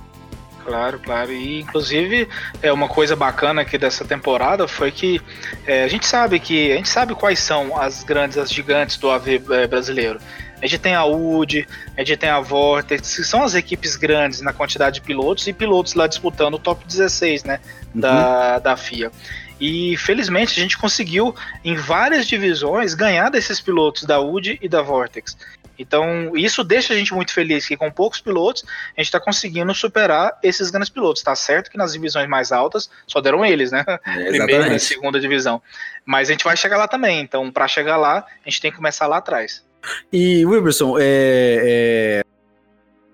[0.65, 1.33] Claro, claro.
[1.33, 2.29] E inclusive
[2.63, 5.21] é uma coisa bacana aqui dessa temporada foi que
[5.67, 9.11] é, a gente sabe que a gente sabe quais são as grandes, as gigantes do
[9.11, 10.21] AV é, brasileiro.
[10.63, 14.43] A gente tem a UD, a gente tem a Vortex, que são as equipes grandes
[14.43, 17.61] na quantidade de pilotos e pilotos lá disputando o top 16, né,
[17.95, 18.01] uhum.
[18.01, 19.11] da, da FIA.
[19.59, 24.83] E felizmente a gente conseguiu, em várias divisões, ganhar desses pilotos da UD e da
[24.83, 25.37] Vortex.
[25.81, 29.75] Então, isso deixa a gente muito feliz que com poucos pilotos a gente está conseguindo
[29.75, 31.23] superar esses grandes pilotos.
[31.23, 33.83] Tá certo que nas divisões mais altas só deram eles, né?
[33.89, 35.63] É, Primeira e segunda divisão.
[36.05, 37.23] Mas a gente vai chegar lá também.
[37.23, 39.65] Então, para chegar lá, a gente tem que começar lá atrás.
[40.13, 42.25] E, Wilberson, é, é,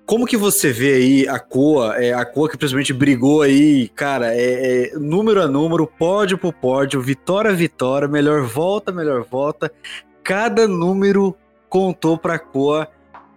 [0.05, 4.35] como que você vê aí a Coa, é, a Coa que principalmente brigou aí, cara,
[4.35, 9.71] é, é, número a número, pódio por pódio, vitória a vitória, melhor volta, melhor volta,
[10.25, 11.37] cada número
[11.77, 12.89] contou para a Coa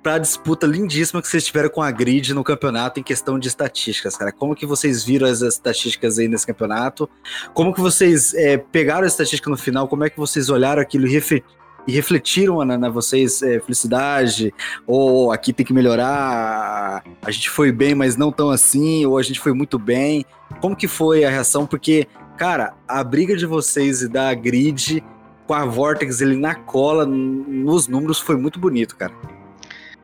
[0.02, 4.15] para disputa lindíssima que vocês tiveram com a Grid no campeonato em questão de estatísticas,
[4.15, 4.32] cara.
[4.32, 7.10] Como que vocês viram as estatísticas aí nesse campeonato?
[7.54, 9.89] Como que vocês é, pegaram a estatística no final?
[9.89, 14.54] Como é que vocês olharam aquilo e refletiram na, na vocês é, felicidade?
[14.88, 17.04] Ou aqui tem que melhorar?
[17.21, 19.06] A gente foi bem, mas não tão assim?
[19.06, 20.25] Ou a gente foi muito bem?
[20.62, 21.67] Como que foi a reação?
[21.67, 25.04] Porque, cara, a briga de vocês e da Grid
[25.49, 29.12] com a Vortex ele na cola, nos números, foi muito bonito, cara.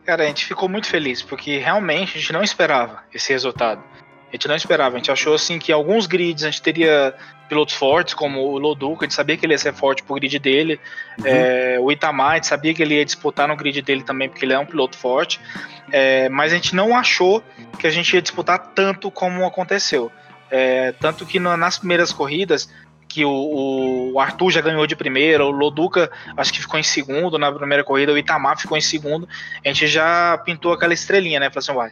[0.04, 3.84] Cara, a gente ficou muito feliz, porque realmente a gente não esperava esse resultado.
[4.28, 7.14] A gente não esperava, a gente achou assim que alguns grids a gente teria
[7.48, 10.40] pilotos fortes, como o Loduca, a gente sabia que ele ia ser forte pro grid
[10.40, 10.80] dele.
[11.20, 11.28] Uhum.
[11.28, 14.46] É, o Itamar, a gente sabia que ele ia disputar no grid dele também, porque
[14.46, 15.40] ele é um piloto forte.
[15.92, 17.44] É, mas a gente não achou
[17.78, 20.12] que a gente ia disputar tanto como aconteceu.
[20.50, 22.68] É, tanto que nas primeiras corridas,
[23.16, 27.40] que o, o, Arthur já ganhou de primeira, o Loduca acho que ficou em segundo
[27.40, 29.26] na primeira corrida, o Itamar ficou em segundo,
[29.64, 31.50] a gente já pintou aquela estrelinha, né?
[31.50, 31.92] Falou assim, vai,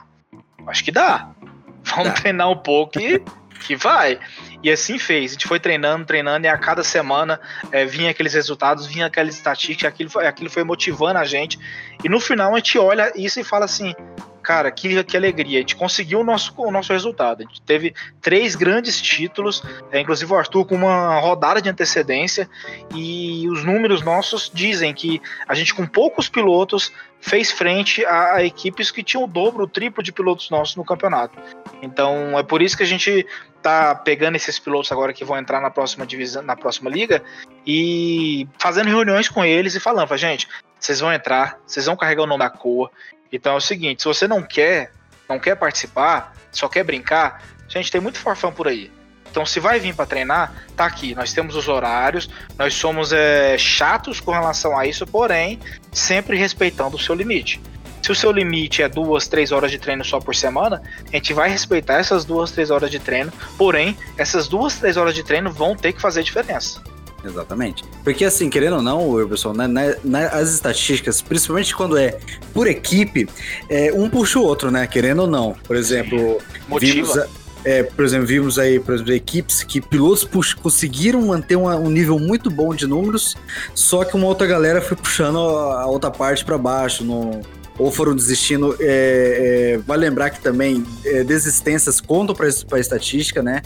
[0.68, 1.30] acho que dá.
[1.82, 3.24] Vamos treinar um pouco e
[3.62, 4.20] que vai.
[4.62, 5.32] E assim fez.
[5.32, 7.40] A gente foi treinando, treinando, e a cada semana
[7.72, 11.58] é, vinha aqueles resultados, vinha aquela estatística, aquilo foi, aquilo foi motivando a gente.
[12.04, 13.96] E no final a gente olha isso e fala assim:
[14.44, 15.60] cara, que, que alegria.
[15.60, 17.42] A gente conseguiu o nosso, o nosso resultado.
[17.42, 22.50] A gente teve três grandes títulos, é, inclusive o Arthur com uma rodada de antecedência,
[22.94, 28.44] e os números nossos dizem que a gente, com poucos pilotos, fez frente a, a
[28.44, 31.40] equipes que tinham o dobro, o triplo de pilotos nossos no campeonato.
[31.82, 33.26] Então é por isso que a gente
[33.62, 37.24] tá pegando esses pilotos agora que vão entrar na próxima divisão, na próxima liga,
[37.66, 42.28] e fazendo reuniões com eles e falando, gente, vocês vão entrar, vocês vão carregar o
[42.28, 42.92] nome da cor,
[43.34, 44.92] então é o seguinte, se você não quer,
[45.28, 48.92] não quer participar, só quer brincar, gente, tem muito forfã por aí.
[49.32, 51.16] Então, se vai vir para treinar, tá aqui.
[51.16, 55.60] Nós temos os horários, nós somos é, chatos com relação a isso, porém,
[55.92, 57.60] sempre respeitando o seu limite.
[58.04, 61.34] Se o seu limite é duas, três horas de treino só por semana, a gente
[61.34, 65.52] vai respeitar essas duas, três horas de treino, porém, essas duas, três horas de treino
[65.52, 66.80] vão ter que fazer diferença.
[67.24, 67.84] Exatamente.
[68.04, 72.18] Porque assim, querendo ou não, pessoal, né, né, nas estatísticas, principalmente quando é
[72.54, 73.28] por equipe,
[73.70, 74.86] é, um puxa o outro, né?
[74.88, 75.56] Querendo ou não.
[75.66, 77.28] Por exemplo, Motiva.
[77.64, 81.90] é, por exemplo, vimos aí, por exemplo, equipes que pilotos pux, conseguiram manter uma, um
[81.90, 83.36] nível muito bom de números,
[83.74, 87.42] só que uma outra galera foi puxando a outra parte para baixo, no,
[87.78, 88.76] ou foram desistindo.
[88.80, 93.62] É, é, vale lembrar que também é, desistências contam para a estatística, né?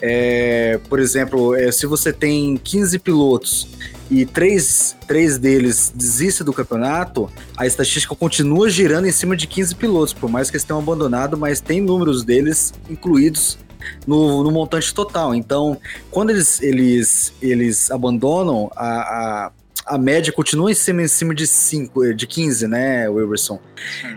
[0.00, 3.68] É, por exemplo, é, se você tem 15 pilotos
[4.10, 9.74] e três, três deles desistem do campeonato, a estatística continua girando em cima de 15
[9.76, 13.58] pilotos, por mais que eles tenham abandonado, mas tem números deles incluídos
[14.06, 15.34] no, no montante total.
[15.34, 15.78] Então,
[16.10, 19.52] quando eles, eles, eles abandonam a, a
[19.86, 23.60] a média continua em cima, em cima de 5, de 15, né, Wilberson?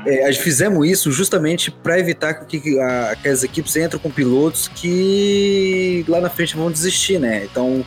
[0.06, 6.06] É, fizemos isso justamente para evitar que, a, que as equipes entrem com pilotos que
[6.08, 7.44] lá na frente vão desistir, né?
[7.44, 7.86] Então,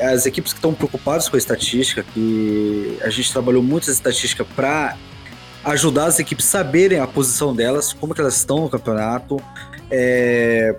[0.00, 4.44] as equipes que estão preocupadas com a estatística, que a gente trabalhou muito essa estatística
[4.44, 4.96] para
[5.64, 9.40] ajudar as equipes a saberem a posição delas, como que elas estão no campeonato,
[9.90, 10.76] é,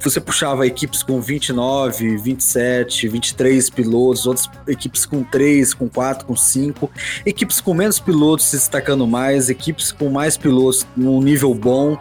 [0.00, 6.36] você puxava equipes com 29, 27, 23 pilotos, outras equipes com 3, com 4, com
[6.36, 6.90] 5,
[7.24, 11.98] equipes com menos pilotos se destacando mais, equipes com mais pilotos num nível bom.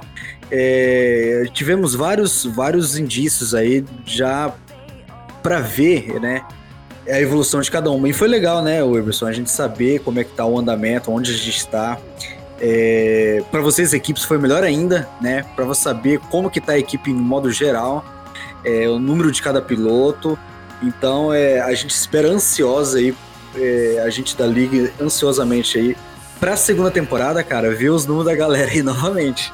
[0.51, 4.53] É, tivemos vários, vários indícios aí já
[5.41, 6.45] para ver, né?
[7.09, 8.07] A evolução de cada uma.
[8.07, 9.27] E foi legal, né, Wilberson?
[9.27, 11.97] A gente saber como é que tá o andamento, onde a gente está.
[12.63, 15.43] É, para vocês, equipes, foi melhor ainda, né?
[15.55, 18.05] Para você saber como que tá a equipe em modo geral,
[18.63, 20.37] é, o número de cada piloto.
[20.81, 23.15] Então, é, a gente espera ansiosa aí,
[23.55, 25.97] é, a gente da liga ansiosamente aí
[26.39, 29.51] para a segunda temporada, cara, ver os números da galera aí novamente.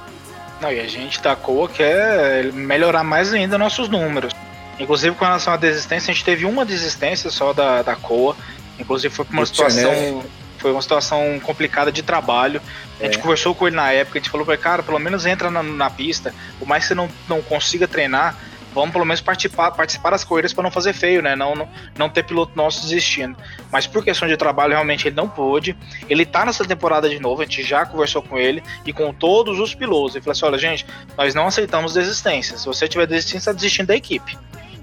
[0.59, 4.33] Não, e a gente da COA quer melhorar mais ainda nossos números.
[4.79, 8.35] Inclusive, com relação à desistência, a gente teve uma desistência só da, da COA.
[8.79, 10.23] Inclusive, foi por uma situação
[10.57, 12.61] foi uma situação complicada de trabalho.
[12.99, 13.21] A gente é.
[13.21, 15.61] conversou com ele na época, a gente falou pra ele, cara, pelo menos entra na,
[15.61, 18.35] na pista, por mais que você não, não consiga treinar,
[18.73, 21.35] vamos pelo menos participar, participar das corridas para não fazer feio, né?
[21.35, 21.67] Não, não,
[21.97, 23.35] não ter piloto nosso desistindo.
[23.71, 25.75] Mas por questão de trabalho, realmente ele não pôde.
[26.07, 29.59] Ele tá nessa temporada de novo, a gente já conversou com ele e com todos
[29.59, 30.15] os pilotos.
[30.15, 30.85] Ele falou assim: olha, gente,
[31.17, 32.57] nós não aceitamos desistência.
[32.57, 34.37] Se você tiver desistência, está desistindo da equipe.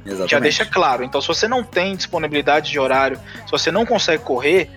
[0.05, 0.31] Exatamente.
[0.31, 1.03] Já deixa claro.
[1.03, 4.71] Então, se você não tem disponibilidade de horário, se você não consegue correr,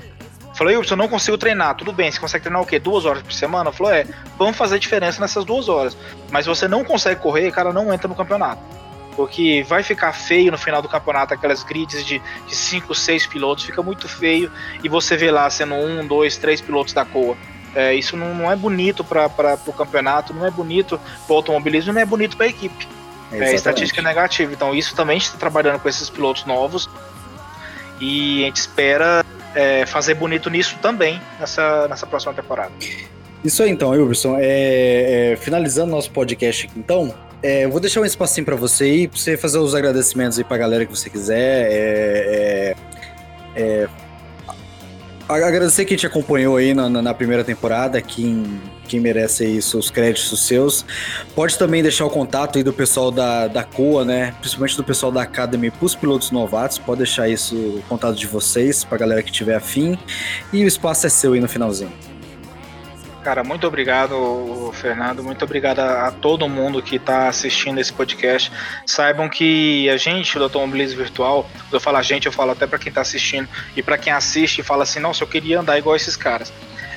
[0.57, 1.75] Falou, eu não consigo treinar.
[1.75, 2.79] Tudo bem, você consegue treinar o quê?
[2.79, 3.71] Duas horas por semana?
[3.71, 4.07] Falou, é,
[4.39, 5.95] vamos fazer diferença nessas duas horas.
[6.31, 8.59] Mas se você não consegue correr, cara, não entra no campeonato.
[9.15, 13.65] Porque vai ficar feio no final do campeonato, aquelas grids de, de cinco, seis pilotos,
[13.65, 14.51] fica muito feio.
[14.83, 17.37] E você vê lá sendo um, dois, três pilotos da COA.
[17.75, 19.29] É, isso não, não, é bonito para
[19.67, 22.87] o campeonato, não é bonito para o automobilismo, não é bonito para a equipe.
[23.31, 24.51] É, estatística negativa.
[24.51, 26.89] Então, isso também está trabalhando com esses pilotos novos.
[27.99, 29.23] E a gente espera
[29.57, 32.71] é, fazer bonito nisso também nessa, nessa próxima temporada.
[33.43, 34.37] Isso aí então, Wilberson.
[34.39, 38.83] É, é, finalizando nosso podcast aqui, então, é, eu vou deixar um espacinho para você
[38.83, 41.71] aí, pra você fazer os agradecimentos aí pra galera que você quiser.
[41.71, 42.75] É, é,
[43.55, 43.89] É,
[45.27, 50.47] agradecer quem te acompanhou aí na, na, primeira temporada, quem, quem merece aí seus créditos
[50.47, 50.85] seus.
[51.35, 54.33] Pode também deixar o contato aí do pessoal da, da COA, né?
[54.39, 56.77] Principalmente do pessoal da Academy para os pilotos novatos.
[56.77, 59.97] Pode deixar isso, o contato de vocês, para galera que tiver afim.
[60.53, 61.91] E o espaço é seu aí no finalzinho.
[63.27, 65.21] Cara, muito obrigado, Fernando.
[65.21, 68.49] Muito obrigado a, a todo mundo que está assistindo esse podcast.
[68.85, 72.65] Saibam que a gente do Automobilismo Virtual, quando eu falo a gente, eu falo até
[72.65, 75.77] para quem está assistindo e para quem assiste e fala assim: nossa, eu queria andar
[75.77, 76.53] igual esses caras.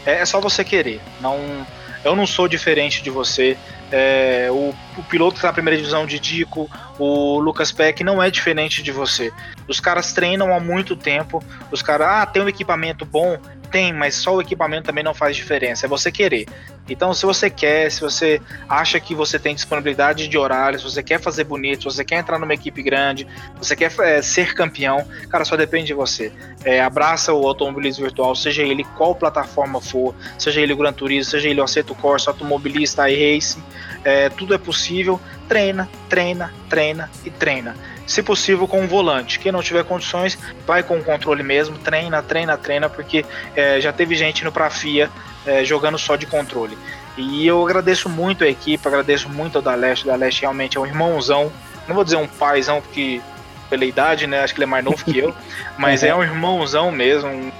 [0.06, 1.00] É, é só você querer.
[1.20, 1.66] Não,
[2.04, 3.58] eu não sou diferente de você.
[3.90, 8.22] É, o, o, piloto que está na primeira divisão de Dico, o Lucas Peck, não
[8.22, 9.32] é diferente de você.
[9.66, 11.42] Os caras treinam há muito tempo.
[11.72, 13.36] Os caras, ah, tem um equipamento bom,
[13.70, 16.46] tem, mas só o equipamento também não faz diferença, é você querer.
[16.88, 21.02] Então, se você quer, se você acha que você tem disponibilidade de horário, se você
[21.02, 25.44] quer fazer bonito, você quer entrar numa equipe grande, você quer é, ser campeão, cara,
[25.44, 26.32] só depende de você.
[26.64, 31.30] É, abraça o automobilismo virtual, seja ele qual plataforma for, seja ele o Gran Turismo,
[31.30, 33.62] seja ele o Aceto Corsa, automobilista, iRacing,
[34.02, 35.20] é, tudo é possível.
[35.48, 37.74] Treina, treina, treina e treina
[38.10, 39.38] se possível com um volante.
[39.38, 40.36] Quem não tiver condições,
[40.66, 44.66] vai com o controle mesmo, treina, treina, treina, porque é, já teve gente indo para
[44.66, 45.08] a FIA
[45.46, 46.76] é, jogando só de controle.
[47.16, 50.04] E eu agradeço muito a equipe, agradeço muito ao Daleste.
[50.04, 51.52] O Daleste realmente é um irmãozão,
[51.86, 53.20] não vou dizer um paizão, porque
[53.68, 54.42] pela idade, né?
[54.42, 55.32] Acho que ele é mais novo que eu,
[55.78, 56.08] mas uhum.
[56.08, 57.52] é um irmãozão mesmo, um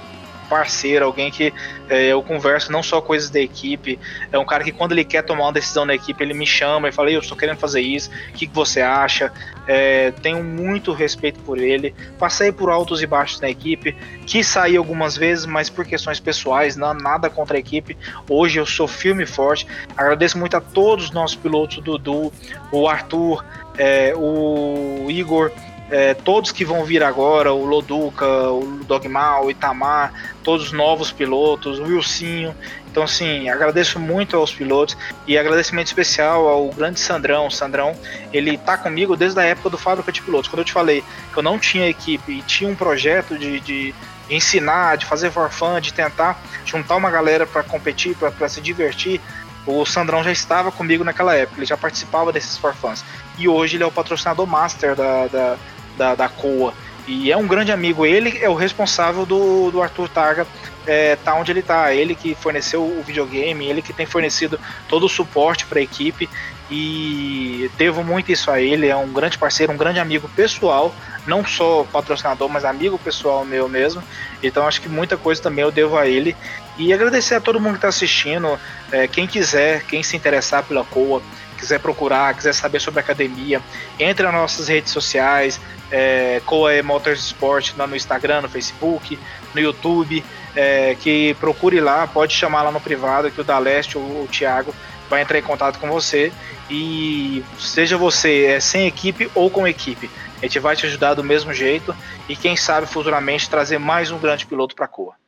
[0.51, 1.53] parceiro, alguém que
[1.87, 3.97] é, eu converso não só coisas da equipe,
[4.33, 6.89] é um cara que quando ele quer tomar uma decisão na equipe, ele me chama
[6.89, 9.31] e fala, eu estou querendo fazer isso, o que, que você acha?
[9.65, 13.95] É, tenho muito respeito por ele, passei por altos e baixos na equipe,
[14.25, 17.97] quis sair algumas vezes, mas por questões pessoais, não, nada contra a equipe,
[18.29, 22.33] hoje eu sou firme e forte, agradeço muito a todos os nossos pilotos, o Dudu,
[22.73, 23.45] o Arthur,
[23.77, 25.49] é, o Igor,
[25.91, 31.11] é, todos que vão vir agora, o Loduca, o Dogmal, o Itamar, todos os novos
[31.11, 32.55] pilotos, o Wilsinho.
[32.89, 37.47] Então, assim, agradeço muito aos pilotos e agradecimento especial ao grande Sandrão.
[37.47, 37.93] O Sandrão,
[38.31, 40.49] ele tá comigo desde a época do Fábrica de Pilotos.
[40.49, 43.93] Quando eu te falei que eu não tinha equipe e tinha um projeto de, de
[44.29, 49.19] ensinar, de fazer for fun, de tentar juntar uma galera para competir, para se divertir,
[49.65, 53.03] o Sandrão já estava comigo naquela época, ele já participava desses for funs.
[53.37, 55.57] E hoje ele é o patrocinador master da, da,
[55.97, 56.73] da, da COA.
[57.07, 58.05] E é um grande amigo.
[58.05, 60.47] Ele é o responsável do, do Arthur Targa
[60.85, 61.93] é, tá onde ele tá.
[61.93, 66.29] Ele que forneceu o videogame, ele que tem fornecido todo o suporte para a equipe.
[66.69, 68.87] E devo muito isso a ele.
[68.87, 70.95] É um grande parceiro, um grande amigo pessoal,
[71.27, 74.01] não só patrocinador, mas amigo pessoal meu mesmo.
[74.41, 76.35] Então acho que muita coisa também eu devo a ele.
[76.77, 78.57] E agradecer a todo mundo que está assistindo.
[78.91, 81.21] É, quem quiser, quem se interessar pela COA,
[81.61, 83.61] quiser procurar, quiser saber sobre a academia,
[83.99, 89.17] entre nas nossas redes sociais, é, Coa Motorsport no Instagram, no Facebook,
[89.53, 90.23] no YouTube,
[90.55, 94.73] é, que procure lá, pode chamar lá no privado que o Daleste ou o Thiago
[95.09, 96.31] vai entrar em contato com você
[96.69, 100.09] e seja você é, sem equipe ou com equipe,
[100.41, 101.95] a gente vai te ajudar do mesmo jeito
[102.27, 105.20] e quem sabe futuramente trazer mais um grande piloto para a Coa.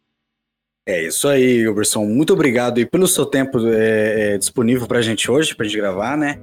[0.86, 2.06] É isso aí, Uberson.
[2.06, 5.70] Muito obrigado e pelo seu tempo é, é, disponível para a gente hoje, para a
[5.70, 6.40] gente gravar, né?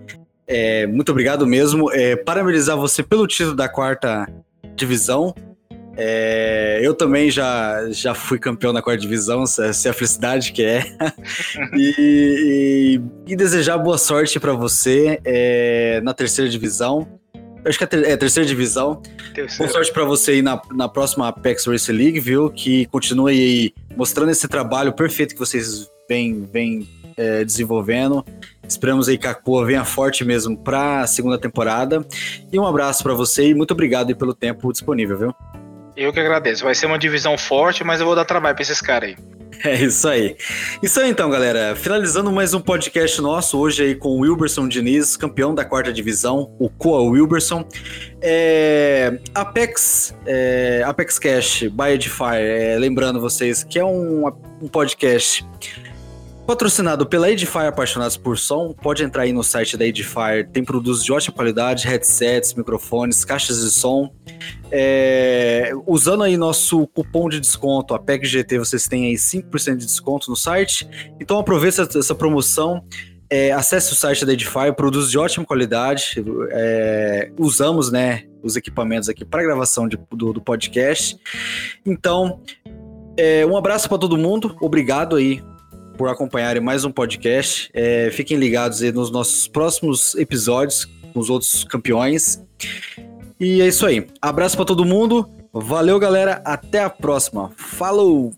[0.47, 1.93] É, muito obrigado mesmo.
[1.93, 4.27] É, parabenizar você pelo título da quarta
[4.75, 5.35] divisão.
[5.95, 10.65] É, eu também já, já fui campeão na quarta divisão, se é a felicidade que
[10.65, 10.85] é.
[11.77, 17.20] e, e, e, desejar boa sorte para você é, na terceira divisão.
[17.65, 19.03] Acho que é, é terceira divisão.
[19.35, 19.59] Terceira.
[19.59, 22.51] Boa sorte para você aí na, na próxima Apex Race League, viu?
[22.51, 28.25] Que continue aí mostrando esse trabalho perfeito que vocês vêm, vêm é, desenvolvendo.
[28.67, 32.05] Esperamos aí que a Coa venha forte mesmo para a segunda temporada.
[32.53, 35.35] E um abraço para você e muito obrigado pelo tempo disponível, viu?
[35.97, 36.65] Eu que agradeço.
[36.65, 39.40] Vai ser uma divisão forte, mas eu vou dar trabalho para esses caras aí.
[39.65, 40.37] É isso aí.
[40.83, 41.77] Isso aí então, galera.
[41.77, 46.51] Finalizando mais um podcast nosso, hoje aí com o Wilberson Diniz, campeão da quarta divisão,
[46.59, 47.65] o Coa Wilberson.
[48.23, 54.27] É, Apex, é, Apex Cash by Edify, é, lembrando vocês que é um,
[54.63, 55.47] um podcast
[56.51, 61.05] Patrocinado pela Edifier Apaixonados por Som, pode entrar aí no site da Edifier, tem produtos
[61.05, 64.13] de ótima qualidade, headsets, microfones, caixas de som.
[64.69, 70.29] É, usando aí nosso cupom de desconto, a PECGT, vocês têm aí 5% de desconto
[70.29, 70.89] no site.
[71.21, 72.85] Então aproveite essa, essa promoção,
[73.31, 76.17] é, acesse o site da Edifier, produtos de ótima qualidade.
[76.51, 81.17] É, usamos né, os equipamentos aqui para gravação de, do, do, podcast.
[81.87, 82.41] Então,
[83.17, 85.41] é, um abraço para todo mundo, obrigado aí
[86.01, 87.69] por acompanharem mais um podcast.
[87.75, 92.43] É, fiquem ligados aí nos nossos próximos episódios com os outros campeões.
[93.39, 94.07] E é isso aí.
[94.23, 96.41] Abraço para todo mundo Valeu, galera.
[96.45, 97.51] Até a próxima.
[97.57, 98.33] Falou!